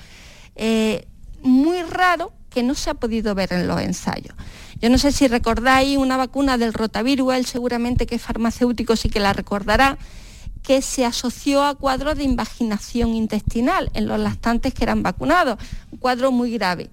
eh, 0.55 1.07
muy 1.41 1.81
raro 1.81 2.33
que 2.49 2.61
no 2.61 2.75
se 2.75 2.89
ha 2.89 2.93
podido 2.93 3.33
ver 3.35 3.53
en 3.53 3.69
los 3.69 3.79
ensayos. 3.79 4.35
Yo 4.81 4.89
no 4.89 4.97
sé 4.97 5.13
si 5.13 5.29
recordáis 5.29 5.97
una 5.97 6.17
vacuna 6.17 6.57
del 6.57 6.73
rotavirus, 6.73 7.33
él 7.35 7.45
seguramente 7.45 8.05
que 8.05 8.19
farmacéutico 8.19 8.97
sí 8.97 9.09
que 9.09 9.21
la 9.21 9.31
recordará, 9.31 9.97
que 10.61 10.81
se 10.81 11.05
asoció 11.05 11.63
a 11.63 11.75
cuadros 11.75 12.17
de 12.17 12.25
invaginación 12.25 13.15
intestinal 13.15 13.91
en 13.93 14.07
los 14.07 14.19
lactantes 14.19 14.73
que 14.73 14.83
eran 14.83 15.03
vacunados, 15.03 15.57
un 15.89 15.99
cuadro 15.99 16.33
muy 16.33 16.51
grave. 16.51 16.89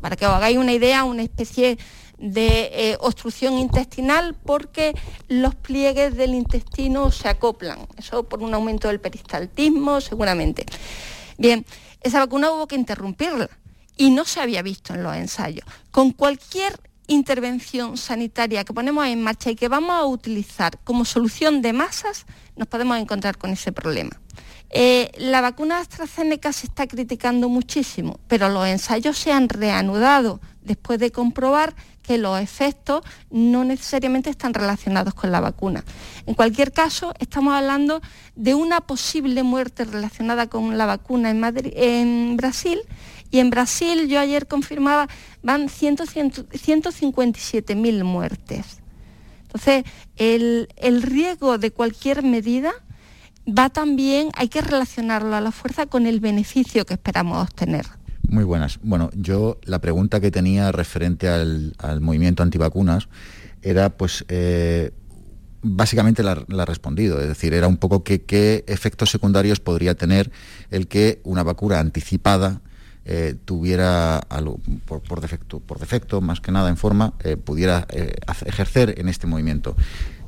Para 0.00 0.16
que 0.16 0.26
os 0.26 0.32
hagáis 0.32 0.56
una 0.56 0.72
idea, 0.72 1.04
una 1.04 1.22
especie 1.22 1.78
de 2.18 2.70
eh, 2.72 2.96
obstrucción 3.00 3.58
intestinal 3.58 4.34
porque 4.34 4.94
los 5.28 5.54
pliegues 5.54 6.16
del 6.16 6.34
intestino 6.34 7.12
se 7.12 7.28
acoplan, 7.28 7.86
eso 7.96 8.24
por 8.24 8.42
un 8.42 8.54
aumento 8.54 8.88
del 8.88 9.00
peristaltismo 9.00 10.00
seguramente. 10.00 10.66
Bien, 11.36 11.64
esa 12.02 12.18
vacuna 12.18 12.50
hubo 12.50 12.66
que 12.66 12.74
interrumpirla 12.74 13.48
y 13.96 14.10
no 14.10 14.24
se 14.24 14.40
había 14.40 14.62
visto 14.62 14.94
en 14.94 15.02
los 15.02 15.14
ensayos. 15.14 15.66
Con 15.90 16.12
cualquier 16.12 16.80
intervención 17.08 17.96
sanitaria 17.96 18.64
que 18.64 18.72
ponemos 18.72 19.04
en 19.06 19.20
marcha 19.22 19.50
y 19.50 19.56
que 19.56 19.68
vamos 19.68 19.90
a 19.90 20.04
utilizar 20.04 20.78
como 20.84 21.04
solución 21.04 21.60
de 21.62 21.72
masas, 21.72 22.26
nos 22.54 22.68
podemos 22.68 22.98
encontrar 22.98 23.36
con 23.36 23.50
ese 23.50 23.72
problema. 23.72 24.20
Eh, 24.70 25.10
la 25.18 25.40
vacuna 25.40 25.78
AstraZeneca 25.78 26.52
se 26.52 26.66
está 26.66 26.86
criticando 26.86 27.48
muchísimo, 27.48 28.20
pero 28.28 28.50
los 28.50 28.66
ensayos 28.66 29.16
se 29.16 29.32
han 29.32 29.48
reanudado 29.48 30.40
después 30.62 30.98
de 30.98 31.10
comprobar 31.10 31.74
que 32.02 32.18
los 32.18 32.38
efectos 32.40 33.02
no 33.30 33.64
necesariamente 33.64 34.30
están 34.30 34.54
relacionados 34.54 35.14
con 35.14 35.30
la 35.30 35.40
vacuna. 35.40 35.84
En 36.26 36.34
cualquier 36.34 36.72
caso, 36.72 37.14
estamos 37.18 37.54
hablando 37.54 38.00
de 38.34 38.54
una 38.54 38.80
posible 38.80 39.42
muerte 39.42 39.84
relacionada 39.84 40.46
con 40.46 40.78
la 40.78 40.86
vacuna 40.86 41.30
en, 41.30 41.42
en 41.74 42.36
Brasil 42.36 42.80
y 43.30 43.40
en 43.40 43.50
Brasil 43.50 44.08
yo 44.08 44.18
ayer 44.20 44.46
confirmaba 44.46 45.08
van 45.42 45.68
157.000 45.68 48.04
muertes. 48.04 48.80
Entonces, 49.42 49.84
el, 50.16 50.68
el 50.76 51.02
riesgo 51.02 51.58
de 51.58 51.70
cualquier 51.70 52.22
medida 52.22 52.72
va 53.48 53.70
también, 53.70 54.28
hay 54.34 54.48
que 54.48 54.60
relacionarlo 54.60 55.34
a 55.34 55.40
la 55.40 55.52
fuerza 55.52 55.86
con 55.86 56.06
el 56.06 56.20
beneficio 56.20 56.84
que 56.84 56.94
esperamos 56.94 57.42
obtener. 57.42 57.86
Muy 58.28 58.44
buenas. 58.44 58.78
Bueno, 58.82 59.10
yo 59.14 59.58
la 59.64 59.80
pregunta 59.80 60.20
que 60.20 60.30
tenía 60.30 60.70
referente 60.70 61.28
al, 61.28 61.74
movimiento 62.00 62.42
antivacunas 62.42 63.08
era 63.62 63.88
pues 63.88 64.24
eh, 64.28 64.92
básicamente 65.62 66.22
la, 66.22 66.32
ha 66.32 66.64
respondido, 66.66 67.20
es 67.20 67.28
decir, 67.28 67.54
era 67.54 67.68
un 67.68 67.78
poco 67.78 68.04
qué 68.04 68.64
efectos 68.66 69.10
secundarios 69.10 69.60
podría 69.60 69.94
tener 69.94 70.30
el 70.70 70.88
que 70.88 71.20
una 71.24 71.42
vacuna 71.42 71.80
anticipada 71.80 72.60
eh, 73.08 73.34
tuviera 73.44 74.18
algo, 74.18 74.60
por, 74.86 75.20
defecto, 75.20 75.58
por 75.58 75.80
defecto, 75.80 76.20
más 76.20 76.40
que 76.40 76.52
nada 76.52 76.68
en 76.68 76.76
forma, 76.76 77.14
eh, 77.24 77.36
pudiera 77.36 77.86
ejercer 78.46 78.94
en 78.98 79.08
este 79.08 79.26
movimiento. 79.26 79.74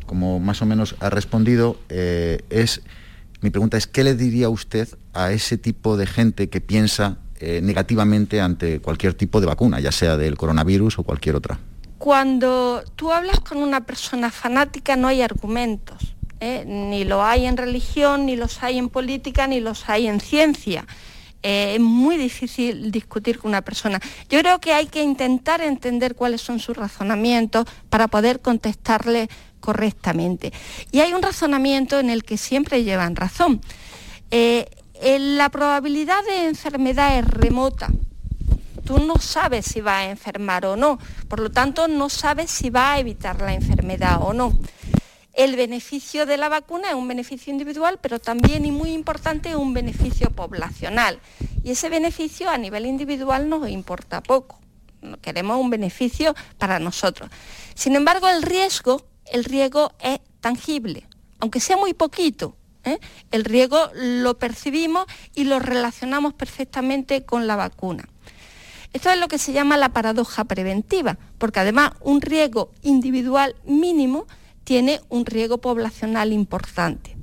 Como 0.06 0.40
más 0.40 0.60
o 0.62 0.66
menos 0.66 0.96
ha 0.98 1.10
respondido, 1.10 1.78
es 1.88 2.82
mi 3.42 3.50
pregunta 3.50 3.76
es, 3.76 3.86
¿qué 3.86 4.02
le 4.02 4.16
diría 4.16 4.48
usted 4.48 4.88
a 5.12 5.30
ese 5.30 5.56
tipo 5.56 5.96
de 5.96 6.06
gente 6.06 6.48
que 6.48 6.60
piensa 6.60 7.18
eh, 7.42 7.62
negativamente 7.62 8.38
ante 8.38 8.80
cualquier 8.80 9.14
tipo 9.14 9.40
de 9.40 9.46
vacuna, 9.46 9.80
ya 9.80 9.92
sea 9.92 10.18
del 10.18 10.36
coronavirus 10.36 10.98
o 10.98 11.04
cualquier 11.04 11.36
otra. 11.36 11.58
Cuando 11.96 12.82
tú 12.96 13.12
hablas 13.12 13.40
con 13.40 13.58
una 13.58 13.86
persona 13.86 14.30
fanática 14.30 14.94
no 14.94 15.08
hay 15.08 15.22
argumentos, 15.22 16.14
¿eh? 16.40 16.64
ni 16.66 17.04
lo 17.04 17.24
hay 17.24 17.46
en 17.46 17.56
religión, 17.56 18.26
ni 18.26 18.36
los 18.36 18.62
hay 18.62 18.76
en 18.76 18.90
política, 18.90 19.46
ni 19.46 19.60
los 19.60 19.88
hay 19.88 20.06
en 20.06 20.20
ciencia. 20.20 20.84
Eh, 21.42 21.74
es 21.74 21.80
muy 21.80 22.16
difícil 22.16 22.90
discutir 22.90 23.38
con 23.38 23.50
una 23.50 23.62
persona. 23.62 24.00
Yo 24.28 24.40
creo 24.40 24.60
que 24.60 24.72
hay 24.72 24.86
que 24.86 25.02
intentar 25.02 25.60
entender 25.60 26.14
cuáles 26.14 26.40
son 26.40 26.58
sus 26.58 26.76
razonamientos 26.76 27.66
para 27.88 28.08
poder 28.08 28.40
contestarle 28.40 29.28
correctamente. 29.60 30.52
Y 30.92 31.00
hay 31.00 31.12
un 31.12 31.22
razonamiento 31.22 31.98
en 31.98 32.10
el 32.10 32.24
que 32.24 32.36
siempre 32.36 32.84
llevan 32.84 33.16
razón 33.16 33.60
la 35.00 35.48
probabilidad 35.48 36.22
de 36.24 36.48
enfermedad 36.48 37.18
es 37.18 37.26
remota. 37.26 37.88
Tú 38.84 38.98
no 38.98 39.16
sabes 39.16 39.66
si 39.66 39.80
va 39.80 39.98
a 39.98 40.10
enfermar 40.10 40.66
o 40.66 40.76
no, 40.76 40.98
por 41.28 41.40
lo 41.40 41.50
tanto 41.50 41.88
no 41.88 42.08
sabes 42.08 42.50
si 42.50 42.70
va 42.70 42.94
a 42.94 42.98
evitar 42.98 43.40
la 43.40 43.54
enfermedad 43.54 44.18
o 44.20 44.32
no. 44.32 44.58
El 45.40 45.56
beneficio 45.56 46.26
de 46.26 46.36
la 46.36 46.50
vacuna 46.50 46.90
es 46.90 46.94
un 46.94 47.08
beneficio 47.08 47.50
individual, 47.50 47.98
pero 48.02 48.18
también 48.18 48.66
y 48.66 48.72
muy 48.72 48.92
importante 48.92 49.56
un 49.56 49.72
beneficio 49.72 50.28
poblacional. 50.32 51.18
Y 51.64 51.70
ese 51.70 51.88
beneficio 51.88 52.50
a 52.50 52.58
nivel 52.58 52.84
individual 52.84 53.48
nos 53.48 53.66
importa 53.70 54.22
poco. 54.22 54.60
Queremos 55.22 55.56
un 55.56 55.70
beneficio 55.70 56.34
para 56.58 56.78
nosotros. 56.78 57.30
Sin 57.74 57.96
embargo, 57.96 58.28
el 58.28 58.42
riesgo, 58.42 59.06
el 59.32 59.44
riesgo 59.44 59.92
es 60.00 60.20
tangible, 60.42 61.06
aunque 61.38 61.58
sea 61.58 61.78
muy 61.78 61.94
poquito. 61.94 62.54
¿eh? 62.84 62.98
El 63.30 63.46
riesgo 63.46 63.90
lo 63.94 64.38
percibimos 64.38 65.06
y 65.34 65.44
lo 65.44 65.58
relacionamos 65.58 66.34
perfectamente 66.34 67.24
con 67.24 67.46
la 67.46 67.56
vacuna. 67.56 68.06
Esto 68.92 69.08
es 69.08 69.18
lo 69.18 69.28
que 69.28 69.38
se 69.38 69.54
llama 69.54 69.78
la 69.78 69.88
paradoja 69.88 70.44
preventiva, 70.44 71.16
porque 71.38 71.60
además 71.60 71.92
un 72.02 72.20
riesgo 72.20 72.72
individual 72.82 73.56
mínimo 73.64 74.26
tiene 74.70 75.00
un 75.08 75.26
riesgo 75.26 75.58
poblacional 75.58 76.32
importante. 76.32 77.16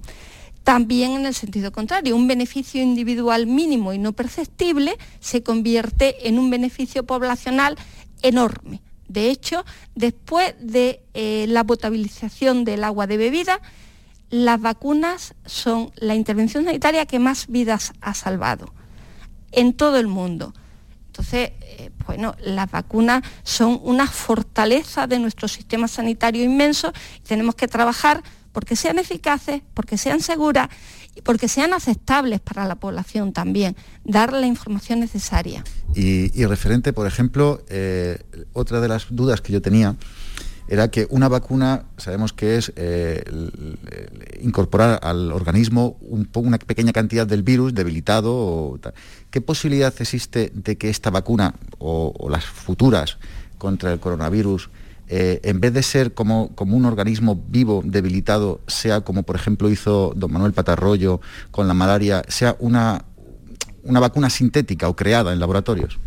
También 0.66 1.12
en 1.12 1.26
el 1.26 1.34
sentido 1.34 1.72
contrario, 1.72 2.14
un 2.14 2.28
beneficio 2.28 2.84
individual 2.84 3.48
mínimo 3.48 3.94
y 3.94 4.00
no 4.00 4.12
perceptible 4.12 4.98
se 5.22 5.44
convierte 5.44 6.28
en 6.28 6.40
un 6.40 6.50
beneficio 6.50 7.06
poblacional 7.06 7.78
enorme. 8.22 8.82
De 9.08 9.30
hecho, 9.30 9.64
después 9.96 10.56
de 10.60 11.00
eh, 11.14 11.46
la 11.48 11.64
potabilización 11.64 12.66
del 12.66 12.84
agua 12.84 13.08
de 13.08 13.16
bebida, 13.16 13.62
las 14.30 14.60
vacunas 14.60 15.34
son 15.46 15.94
la 15.96 16.16
intervención 16.16 16.66
sanitaria 16.66 17.06
que 17.06 17.20
más 17.20 17.48
vidas 17.48 17.94
ha 18.02 18.14
salvado 18.14 18.74
en 19.54 19.72
todo 19.72 20.00
el 20.00 20.08
mundo. 20.08 20.54
Entonces, 21.18 21.50
eh, 21.62 21.90
bueno, 22.06 22.36
las 22.44 22.70
vacunas 22.70 23.24
son 23.42 23.80
una 23.82 24.06
fortaleza 24.06 25.08
de 25.08 25.18
nuestro 25.18 25.48
sistema 25.48 25.88
sanitario 25.88 26.44
inmenso 26.44 26.94
y 27.18 27.28
tenemos 27.28 27.56
que 27.56 27.68
trabajar 27.68 28.22
porque 28.52 28.76
sean 28.76 29.00
eficaces, 29.00 29.64
porque 29.74 29.98
sean 29.98 30.20
seguras 30.22 30.70
y 31.16 31.22
porque 31.22 31.48
sean 31.48 31.74
aceptables 31.74 32.40
para 32.40 32.68
la 32.68 32.76
población 32.76 33.34
también, 33.34 33.76
dar 34.04 34.32
la 34.32 34.46
información 34.46 35.00
necesaria. 35.00 35.64
Y, 35.96 36.46
referente, 36.46 36.94
por 36.94 37.08
ejemplo, 37.08 37.64
eh, 37.68 38.20
otra 38.54 38.80
de 38.80 38.88
las 38.88 39.08
dudas 39.10 39.42
que 39.42 39.52
yo 39.52 39.60
tenía 39.60 39.96
era 40.68 40.90
que 40.90 41.08
una 41.10 41.30
vacuna, 41.30 41.86
sabemos 41.98 42.34
que 42.34 42.58
es 42.58 42.74
eh, 42.76 43.24
incorporar 44.42 45.00
al 45.02 45.32
organismo 45.32 45.98
una 46.02 46.58
pequeña 46.60 46.92
cantidad 46.92 47.26
del 47.26 47.44
virus 47.44 47.74
debilitado. 47.74 48.80
¿Qué 49.32 49.42
posibilidad 49.42 49.94
existe 50.00 50.52
de 50.54 50.78
que 50.78 50.90
esta 50.90 51.10
vacuna 51.10 51.56
o, 51.80 52.28
las 52.30 52.46
futuras 52.46 53.18
contra 53.58 53.94
el 53.94 54.00
coronavirus, 54.00 54.70
eh, 55.08 55.40
en 55.44 55.62
vez 55.62 55.74
de 55.74 55.84
ser 55.84 56.14
como, 56.14 56.54
como, 56.54 56.76
un 56.76 56.86
organismo 56.86 57.42
vivo, 57.48 57.82
debilitado, 57.86 58.60
sea 58.68 59.02
como 59.02 59.24
por 59.24 59.38
ejemplo 59.38 59.70
hizo 59.70 60.12
don 60.16 60.32
Manuel 60.34 60.52
Patarroyo 60.52 61.22
con 61.50 61.68
la 61.68 61.74
malaria, 61.74 62.24
sea 62.28 62.58
una, 62.60 63.06
una 63.84 64.02
vacuna 64.02 64.30
sintética 64.30 64.90
o 64.90 64.96
creada 64.96 65.32
en 65.32 65.40
laboratorios? 65.40 65.98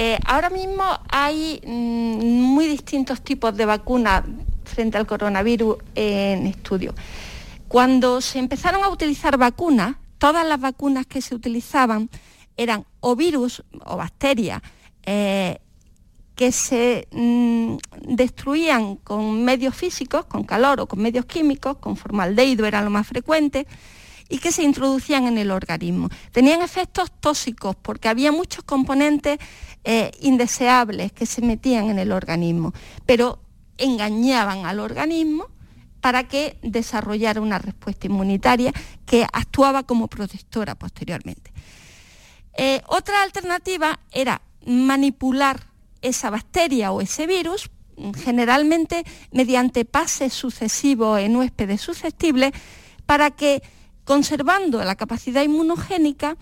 Eh, 0.00 0.16
ahora 0.26 0.48
mismo 0.48 0.84
hay 1.08 1.60
mm, 1.66 2.40
muy 2.40 2.68
distintos 2.68 3.20
tipos 3.20 3.56
de 3.56 3.64
vacunas 3.64 4.22
frente 4.62 4.96
al 4.96 5.08
coronavirus 5.08 5.78
en 5.96 6.46
estudio. 6.46 6.94
Cuando 7.66 8.20
se 8.20 8.38
empezaron 8.38 8.84
a 8.84 8.90
utilizar 8.90 9.36
vacunas, 9.36 9.96
todas 10.18 10.46
las 10.46 10.60
vacunas 10.60 11.04
que 11.04 11.20
se 11.20 11.34
utilizaban 11.34 12.10
eran 12.56 12.84
o 13.00 13.16
virus 13.16 13.64
o 13.84 13.96
bacterias 13.96 14.62
eh, 15.04 15.58
que 16.36 16.52
se 16.52 17.08
mm, 17.10 17.78
destruían 18.02 18.94
con 18.98 19.44
medios 19.44 19.74
físicos, 19.74 20.26
con 20.26 20.44
calor 20.44 20.78
o 20.78 20.86
con 20.86 21.00
medios 21.00 21.24
químicos, 21.24 21.78
con 21.78 21.96
formaldehído 21.96 22.66
era 22.66 22.82
lo 22.82 22.90
más 22.90 23.08
frecuente, 23.08 23.66
y 24.28 24.38
que 24.38 24.52
se 24.52 24.62
introducían 24.62 25.26
en 25.26 25.38
el 25.38 25.50
organismo. 25.50 26.08
Tenían 26.32 26.62
efectos 26.62 27.10
tóxicos 27.20 27.76
porque 27.76 28.08
había 28.08 28.32
muchos 28.32 28.64
componentes 28.64 29.38
eh, 29.84 30.10
indeseables 30.20 31.12
que 31.12 31.26
se 31.26 31.40
metían 31.42 31.88
en 31.88 31.98
el 31.98 32.12
organismo, 32.12 32.72
pero 33.06 33.40
engañaban 33.78 34.66
al 34.66 34.80
organismo 34.80 35.46
para 36.00 36.28
que 36.28 36.58
desarrollara 36.62 37.40
una 37.40 37.58
respuesta 37.58 38.06
inmunitaria 38.06 38.72
que 39.06 39.26
actuaba 39.32 39.82
como 39.82 40.08
protectora 40.08 40.74
posteriormente. 40.74 41.52
Eh, 42.56 42.82
otra 42.86 43.22
alternativa 43.22 43.98
era 44.12 44.42
manipular 44.66 45.68
esa 46.02 46.30
bacteria 46.30 46.92
o 46.92 47.00
ese 47.00 47.26
virus, 47.26 47.70
generalmente 48.24 49.04
mediante 49.32 49.84
pases 49.84 50.32
sucesivos 50.32 51.20
en 51.20 51.36
huéspedes 51.36 51.80
susceptibles, 51.80 52.52
para 53.06 53.30
que 53.30 53.62
conservando 54.08 54.82
la 54.82 54.96
capacidad 54.96 55.42
inmunogénica, 55.42 56.38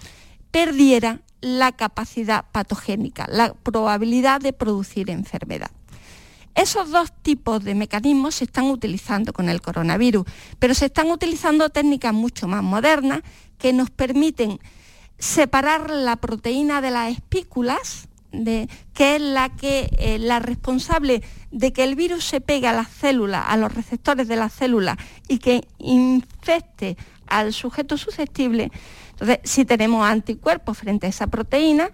perdiera 0.52 1.22
la 1.40 1.72
capacidad 1.72 2.44
patogénica, 2.52 3.26
la 3.28 3.54
probabilidad 3.54 4.40
de 4.40 4.52
producir 4.52 5.10
enfermedad. 5.10 5.72
Esos 6.54 6.90
dos 6.90 7.12
tipos 7.22 7.64
de 7.64 7.74
mecanismos 7.74 8.36
se 8.36 8.44
están 8.44 8.66
utilizando 8.66 9.32
con 9.32 9.48
el 9.48 9.60
coronavirus, 9.60 10.24
pero 10.60 10.74
se 10.74 10.86
están 10.86 11.10
utilizando 11.10 11.68
técnicas 11.68 12.14
mucho 12.14 12.46
más 12.46 12.62
modernas 12.62 13.22
que 13.58 13.72
nos 13.72 13.90
permiten 13.90 14.60
separar 15.18 15.90
la 15.90 16.14
proteína 16.14 16.80
de 16.80 16.92
las 16.92 17.10
espículas, 17.10 18.06
que 18.30 19.16
es 19.16 19.20
la, 19.20 19.48
que, 19.56 19.90
eh, 19.98 20.18
la 20.20 20.38
responsable 20.38 21.20
de 21.50 21.72
que 21.72 21.82
el 21.82 21.96
virus 21.96 22.24
se 22.24 22.40
pegue 22.40 22.68
a 22.68 22.72
las 22.72 22.90
células, 22.90 23.44
a 23.48 23.56
los 23.56 23.74
receptores 23.74 24.28
de 24.28 24.36
las 24.36 24.52
células 24.52 24.98
y 25.26 25.38
que 25.38 25.66
infecte 25.78 26.96
al 27.26 27.52
sujeto 27.52 27.96
susceptible. 27.96 28.70
Entonces, 29.12 29.38
si 29.44 29.64
tenemos 29.64 30.06
anticuerpos 30.06 30.78
frente 30.78 31.06
a 31.06 31.10
esa 31.10 31.26
proteína, 31.26 31.90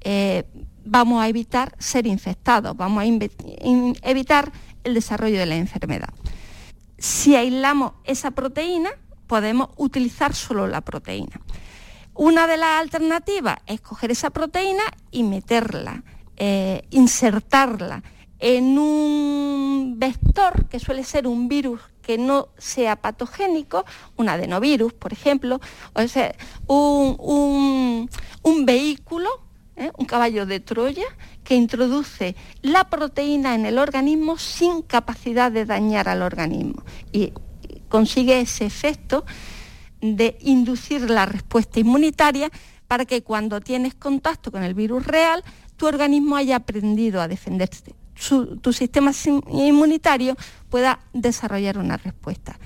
eh, 0.00 0.44
vamos 0.84 1.22
a 1.22 1.28
evitar 1.28 1.74
ser 1.78 2.06
infectados, 2.06 2.76
vamos 2.76 3.02
a 3.02 3.06
evitar 3.06 4.52
el 4.84 4.94
desarrollo 4.94 5.38
de 5.38 5.46
la 5.46 5.56
enfermedad. 5.56 6.10
Si 6.98 7.34
aislamos 7.34 7.92
esa 8.04 8.30
proteína, 8.30 8.90
podemos 9.26 9.70
utilizar 9.76 10.34
solo 10.34 10.66
la 10.66 10.80
proteína. 10.80 11.40
Una 12.14 12.46
de 12.46 12.56
las 12.56 12.80
alternativas 12.80 13.58
es 13.66 13.80
coger 13.80 14.10
esa 14.10 14.30
proteína 14.30 14.82
y 15.10 15.22
meterla, 15.22 16.02
eh, 16.36 16.86
insertarla 16.90 18.02
en 18.38 18.78
un 18.78 19.94
vector 19.98 20.66
que 20.68 20.78
suele 20.78 21.04
ser 21.04 21.26
un 21.26 21.48
virus 21.48 21.80
que 22.02 22.18
no 22.18 22.48
sea 22.56 22.96
patogénico, 22.96 23.84
un 24.16 24.28
adenovirus, 24.28 24.92
por 24.92 25.12
ejemplo, 25.12 25.60
o 25.94 26.06
sea, 26.06 26.34
un, 26.66 28.08
vehículo, 28.64 29.28
¿eh? 29.76 29.90
un 29.98 30.06
caballo 30.06 30.46
de 30.46 30.60
Troya, 30.60 31.06
que 31.42 31.54
introduce 31.54 32.36
la 32.62 32.88
proteína 32.90 33.54
en 33.54 33.66
el 33.66 33.78
organismo 33.78 34.38
sin 34.38 34.82
capacidad 34.82 35.50
de 35.50 35.64
dañar 35.64 36.08
al 36.08 36.22
organismo 36.22 36.84
y 37.12 37.32
consigue 37.88 38.40
ese 38.40 38.66
efecto 38.66 39.24
de 40.00 40.36
inducir 40.40 41.10
la 41.10 41.26
respuesta 41.26 41.80
inmunitaria 41.80 42.50
para 42.86 43.04
que 43.04 43.22
cuando 43.22 43.60
tienes 43.60 43.94
contacto 43.94 44.52
con 44.52 44.62
el 44.62 44.74
virus 44.74 45.06
real, 45.06 45.42
tu 45.76 45.86
organismo 45.86 46.36
haya 46.36 46.56
aprendido 46.56 47.20
a 47.20 47.28
defenderse 47.28 47.94
tu 48.60 48.72
sistema 48.72 49.12
inmunitario 49.50 50.36
pueda 50.70 51.00
desarrollar 51.12 51.78
una 51.78 51.96
respuesta. 51.96 52.58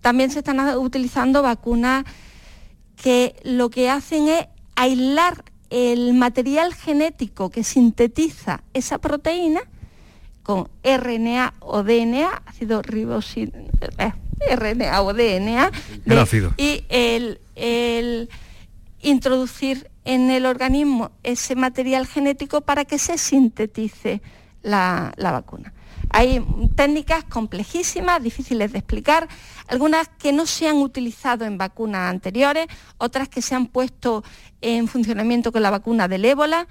También 0.00 0.30
se 0.30 0.40
están 0.40 0.60
utilizando 0.76 1.42
vacunas 1.42 2.04
que 2.96 3.36
lo 3.42 3.70
que 3.70 3.90
hacen 3.90 4.28
es 4.28 4.46
aislar 4.76 5.44
el 5.70 6.14
material 6.14 6.74
genético 6.74 7.50
que 7.50 7.64
sintetiza 7.64 8.62
esa 8.74 8.98
proteína 8.98 9.62
con 10.42 10.68
RNA 10.84 11.54
o 11.60 11.82
DNA, 11.82 12.42
ácido 12.46 12.82
ribosil, 12.82 13.52
eh, 13.98 14.12
RNA 14.54 15.02
o 15.02 15.14
DNA, 15.14 15.72
y 16.58 16.84
el 16.88 18.28
introducir 19.00 19.90
en 20.04 20.30
el 20.30 20.46
organismo 20.46 21.12
ese 21.22 21.56
material 21.56 22.06
genético 22.06 22.60
para 22.60 22.84
que 22.84 22.98
se 22.98 23.16
sintetice 23.16 24.20
la, 24.64 25.14
vacuna. 25.16 25.72
Hay 26.10 26.44
técnicas 26.74 27.24
complejísimas, 27.24 28.22
difíciles 28.22 28.72
de 28.72 28.78
explicar, 28.78 29.28
algunas 29.68 30.08
que 30.08 30.32
no 30.32 30.46
se 30.46 30.68
han 30.68 30.76
utilizado 30.76 31.44
en 31.44 31.58
vacunas 31.58 32.10
anteriores, 32.10 32.66
otras 32.98 33.28
que 33.28 33.42
se 33.42 33.54
han 33.54 33.66
puesto 33.66 34.24
en 34.60 34.88
funcionamiento 34.88 35.52
con 35.52 35.62
la 35.62 35.70
vacuna 35.70 36.08
del 36.08 36.24
ébola. 36.24 36.66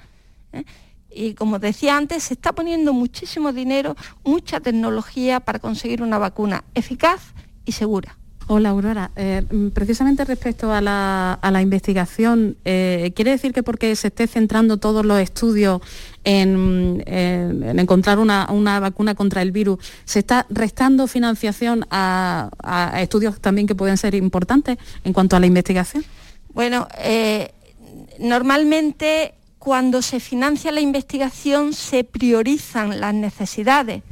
¿eh? 0.52 0.66
Y 1.10 1.36
como 1.36 1.60
decía 1.60 1.96
antes, 1.96 2.24
se 2.24 2.34
está 2.34 2.54
poniendo 2.54 2.94
muchísimo 2.94 3.54
dinero, 3.54 3.96
mucha 4.24 4.60
tecnología 4.60 5.40
para 5.40 5.60
conseguir 5.60 6.02
una 6.02 6.18
vacuna 6.18 6.64
eficaz 6.74 7.34
y 7.66 7.74
segura. 7.74 8.18
Hola 8.48 8.70
Aurora, 8.70 9.12
eh, 9.16 9.42
precisamente 9.74 10.26
respecto 10.26 10.74
a 10.74 10.82
la, 10.82 11.62
investigación, 11.62 12.58
eh, 12.66 13.14
¿quiere 13.16 13.32
decir 13.32 13.54
que 13.54 13.64
porque 13.64 13.96
se 13.96 14.08
esté 14.08 14.28
centrando 14.28 14.78
todos 14.78 15.06
los 15.06 15.18
estudios 15.20 15.82
en, 16.26 17.02
encontrar 17.06 18.20
una, 18.20 18.80
vacuna 18.82 19.16
contra 19.16 19.42
el 19.42 19.54
virus, 19.54 19.80
se 20.04 20.20
está 20.20 20.46
restando 20.50 21.08
financiación 21.08 21.86
a, 21.90 22.50
estudios 23.00 23.40
también 23.40 23.66
que 23.66 23.76
pueden 23.76 23.98
ser 23.98 24.14
importantes 24.14 24.78
en 25.06 25.14
cuanto 25.14 25.38
a 25.38 25.40
la 25.40 25.46
investigación? 25.46 26.04
Bueno, 26.54 26.88
eh, 27.00 27.52
normalmente 28.20 29.36
cuando 29.58 30.02
se 30.02 30.20
financia 30.20 30.74
la 30.74 30.82
investigación 30.82 31.72
se 31.72 32.04
priorizan 32.04 33.00
las 33.00 33.14
necesidades 33.14 34.04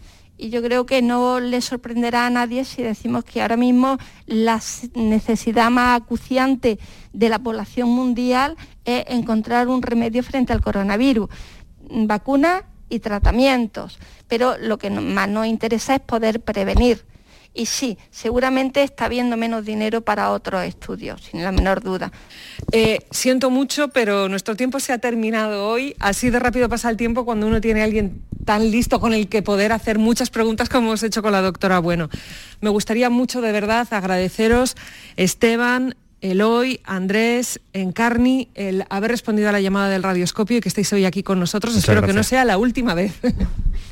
y 0.42 0.50
yo 0.50 0.64
creo 0.64 0.88
que 0.88 1.04
no 1.04 1.40
le 1.40 1.62
sorprenderá 1.62 2.26
a 2.26 2.30
nadie 2.32 2.66
si 2.66 2.82
decimos 2.82 3.24
que 3.24 3.44
ahora 3.44 3.58
mismo 3.58 4.00
la 4.26 4.60
necesidad 4.96 5.70
más 5.70 6.02
acuciante 6.02 6.80
de 7.14 7.30
la 7.30 7.38
población 7.38 7.90
mundial 7.90 8.58
es 8.84 9.04
encontrar 9.08 9.68
un 9.68 9.84
remedio 9.84 10.24
frente 10.24 10.52
al 10.52 10.62
coronavirus, 10.62 11.30
vacunas 11.92 12.64
y 12.90 13.00
tratamientos, 13.00 14.00
pero 14.28 14.58
lo 14.58 14.80
que 14.80 14.90
más 14.90 15.30
nos 15.30 15.46
interesa 15.46 15.94
es 15.94 16.02
poder 16.02 16.42
prevenir 16.42 17.06
y 17.54 17.66
sí, 17.66 17.98
seguramente 18.12 18.82
está 18.84 19.06
habiendo 19.06 19.36
menos 19.36 19.66
dinero 19.66 20.02
para 20.02 20.32
otros 20.32 20.64
estudios, 20.64 21.22
sin 21.22 21.44
la 21.44 21.52
menor 21.52 21.82
duda. 21.82 22.12
Eh, 22.72 23.00
siento 23.12 23.50
mucho, 23.50 23.90
pero 23.90 24.30
nuestro 24.30 24.56
tiempo 24.56 24.80
se 24.80 24.94
ha 24.94 25.00
terminado 25.00 25.68
hoy. 25.68 25.96
Así 26.00 26.30
de 26.30 26.40
rápido 26.40 26.70
pasa 26.70 26.90
el 26.90 26.96
tiempo 26.96 27.26
cuando 27.26 27.48
uno 27.48 27.60
tiene 27.60 27.82
a 27.82 27.84
alguien 27.84 28.22
tan 28.46 28.72
listo 28.72 29.00
con 29.00 29.14
el 29.14 29.28
que 29.28 29.42
poder 29.42 29.74
hacer 29.74 30.00
muchas 30.00 30.30
preguntas 30.30 30.70
como 30.70 30.88
hemos 30.88 31.04
hecho 31.04 31.22
con 31.22 31.34
la 31.34 31.42
doctora 31.42 31.80
Bueno. 31.80 32.10
Me 32.62 32.70
gustaría 32.70 33.10
mucho 33.10 33.42
de 33.42 33.52
verdad 33.52 33.88
agradeceros, 33.92 34.76
Esteban, 35.18 35.96
Eloy, 36.22 36.80
Andrés, 36.84 37.60
Encarni, 37.74 38.50
el 38.54 38.86
haber 38.90 39.12
respondido 39.12 39.50
a 39.50 39.52
la 39.52 39.60
llamada 39.60 39.90
del 39.90 40.04
radioscopio 40.04 40.58
y 40.58 40.62
que 40.62 40.70
estéis 40.70 40.94
hoy 40.94 41.06
aquí 41.06 41.24
con 41.24 41.40
nosotros. 41.40 41.74
Muchas 41.74 41.90
Espero 41.90 42.06
que 42.06 42.14
no 42.14 42.24
sea 42.24 42.46
la 42.46 42.58
última 42.58 42.94
vez. 42.94 43.14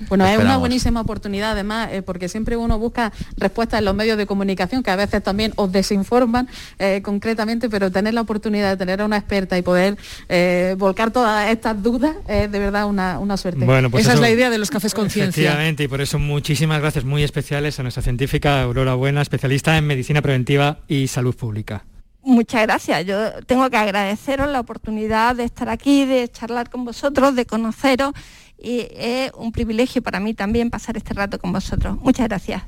Bueno, 0.07 0.25
es 0.25 0.39
una 0.39 0.55
buenísima 0.55 1.01
oportunidad 1.01 1.51
además, 1.51 1.89
eh, 1.91 2.01
porque 2.01 2.29
siempre 2.29 2.55
uno 2.55 2.79
busca 2.79 3.11
respuestas 3.35 3.79
en 3.79 3.85
los 3.85 3.95
medios 3.95 4.17
de 4.17 4.25
comunicación, 4.25 4.81
que 4.81 4.91
a 4.91 4.95
veces 4.95 5.21
también 5.21 5.51
os 5.57 5.71
desinforman 5.71 6.47
eh, 6.77 7.01
concretamente, 7.03 7.69
pero 7.69 7.91
tener 7.91 8.13
la 8.13 8.21
oportunidad 8.21 8.69
de 8.69 8.77
tener 8.77 9.01
a 9.01 9.05
una 9.05 9.17
experta 9.17 9.57
y 9.57 9.61
poder 9.61 9.97
eh, 10.29 10.75
volcar 10.77 11.11
todas 11.11 11.49
estas 11.49 11.83
dudas 11.83 12.15
es 12.27 12.49
de 12.51 12.59
verdad 12.59 12.85
una, 12.85 13.19
una 13.19 13.35
suerte. 13.35 13.65
Bueno, 13.65 13.89
pues 13.89 14.05
Esa 14.05 14.13
es 14.13 14.19
la 14.19 14.29
idea 14.29 14.49
de 14.49 14.57
los 14.57 14.69
cafés 14.69 14.93
conciencia. 14.93 15.41
Efectivamente, 15.41 15.83
y 15.83 15.87
por 15.87 16.01
eso 16.01 16.17
muchísimas 16.17 16.79
gracias 16.79 17.03
muy 17.03 17.23
especiales 17.23 17.79
a 17.79 17.83
nuestra 17.83 18.01
científica 18.01 18.61
Aurora 18.61 18.93
Buena, 18.93 19.21
especialista 19.21 19.77
en 19.77 19.85
medicina 19.85 20.21
preventiva 20.21 20.79
y 20.87 21.07
salud 21.07 21.35
pública. 21.35 21.83
Muchas 22.21 22.63
gracias. 22.63 23.05
Yo 23.05 23.43
tengo 23.45 23.69
que 23.69 23.77
agradeceros 23.77 24.49
la 24.49 24.60
oportunidad 24.60 25.36
de 25.36 25.45
estar 25.45 25.69
aquí, 25.69 26.05
de 26.05 26.29
charlar 26.29 26.69
con 26.69 26.86
vosotros, 26.86 27.36
de 27.36 27.45
conoceros 27.45 28.13
y 28.58 28.88
es 28.91 29.32
un 29.36 29.51
privilegio 29.51 30.01
para 30.01 30.19
mí 30.19 30.34
también 30.34 30.69
pasar 30.69 30.97
este 30.97 31.13
rato 31.13 31.39
con 31.39 31.53
vosotros. 31.53 31.97
Muchas 32.01 32.27
gracias. 32.27 32.63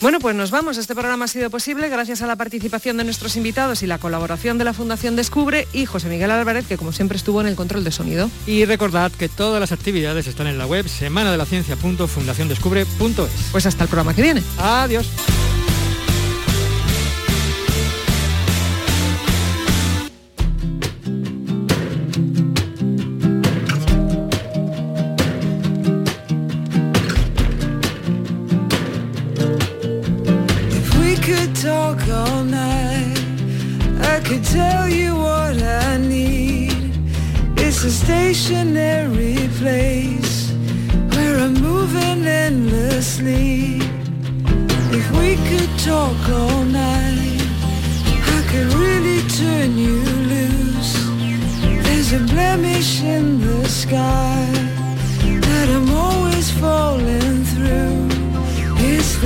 Bueno, 0.00 0.20
pues 0.20 0.36
nos 0.36 0.52
vamos. 0.52 0.78
Este 0.78 0.94
programa 0.94 1.24
ha 1.24 1.28
sido 1.28 1.50
posible 1.50 1.88
gracias 1.88 2.22
a 2.22 2.28
la 2.28 2.36
participación 2.36 2.96
de 2.96 3.04
nuestros 3.04 3.36
invitados 3.36 3.82
y 3.82 3.86
la 3.86 3.98
colaboración 3.98 4.56
de 4.56 4.64
la 4.64 4.72
Fundación 4.72 5.16
Descubre 5.16 5.66
y 5.72 5.86
José 5.86 6.08
Miguel 6.08 6.30
Álvarez, 6.30 6.66
que 6.66 6.76
como 6.76 6.92
siempre 6.92 7.16
estuvo 7.16 7.40
en 7.40 7.48
el 7.48 7.56
control 7.56 7.82
de 7.82 7.90
sonido. 7.90 8.30
Y 8.46 8.64
recordad 8.64 9.10
que 9.10 9.28
todas 9.28 9.58
las 9.60 9.72
actividades 9.72 10.28
están 10.28 10.46
en 10.46 10.58
la 10.58 10.66
web 10.66 10.86
semanadelaCiencia.fundaciondescubre.es. 10.88 13.30
Pues 13.50 13.66
hasta 13.66 13.82
el 13.84 13.90
programa 13.90 14.14
que 14.14 14.22
viene. 14.22 14.42
Adiós. 14.58 15.08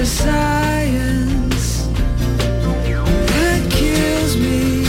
The 0.03 0.09
science 0.09 1.87
that 3.35 3.62
kills 3.71 4.37
me. 4.37 4.83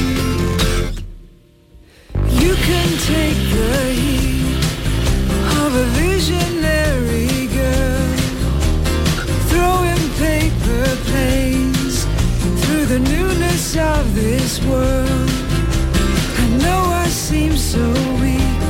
You 2.42 2.56
can 2.56 2.90
take 3.14 3.38
the 3.54 3.94
heat 3.94 4.66
of 5.62 5.72
a 5.76 5.86
visionary 6.02 7.46
girl, 7.60 8.10
throwing 9.52 10.04
paper 10.18 10.84
planes 11.06 12.06
through 12.66 12.86
the 12.88 13.00
newness 13.14 13.78
of 13.78 14.16
this 14.16 14.66
world. 14.66 15.30
I 16.42 16.48
know 16.64 16.82
I 16.90 17.08
seem 17.10 17.56
so 17.56 17.86
weak. 18.20 18.62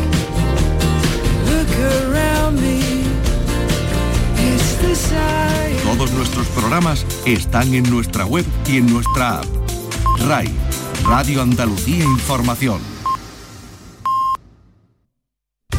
Look 1.51 1.71
around 2.03 2.59
me. 2.59 2.81
It's 4.35 4.75
the 4.81 4.93
science. 4.93 5.52
Todos 6.03 6.17
nuestros 6.17 6.47
programas 6.47 7.05
están 7.25 7.73
en 7.73 7.89
nuestra 7.89 8.25
web 8.25 8.45
y 8.67 8.75
en 8.75 8.91
nuestra 8.91 9.39
app. 9.39 9.45
RAI, 10.27 10.49
Radio 11.05 11.41
Andalucía 11.41 12.03
Información. 12.03 12.81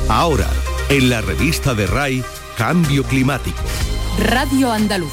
Ahora, 0.08 0.48
en 0.88 1.10
la 1.10 1.20
revista 1.20 1.74
de 1.74 1.86
RAI, 1.86 2.24
Cambio 2.56 3.04
Climático. 3.04 3.58
Radio 4.18 4.72
Andalucía. 4.72 5.12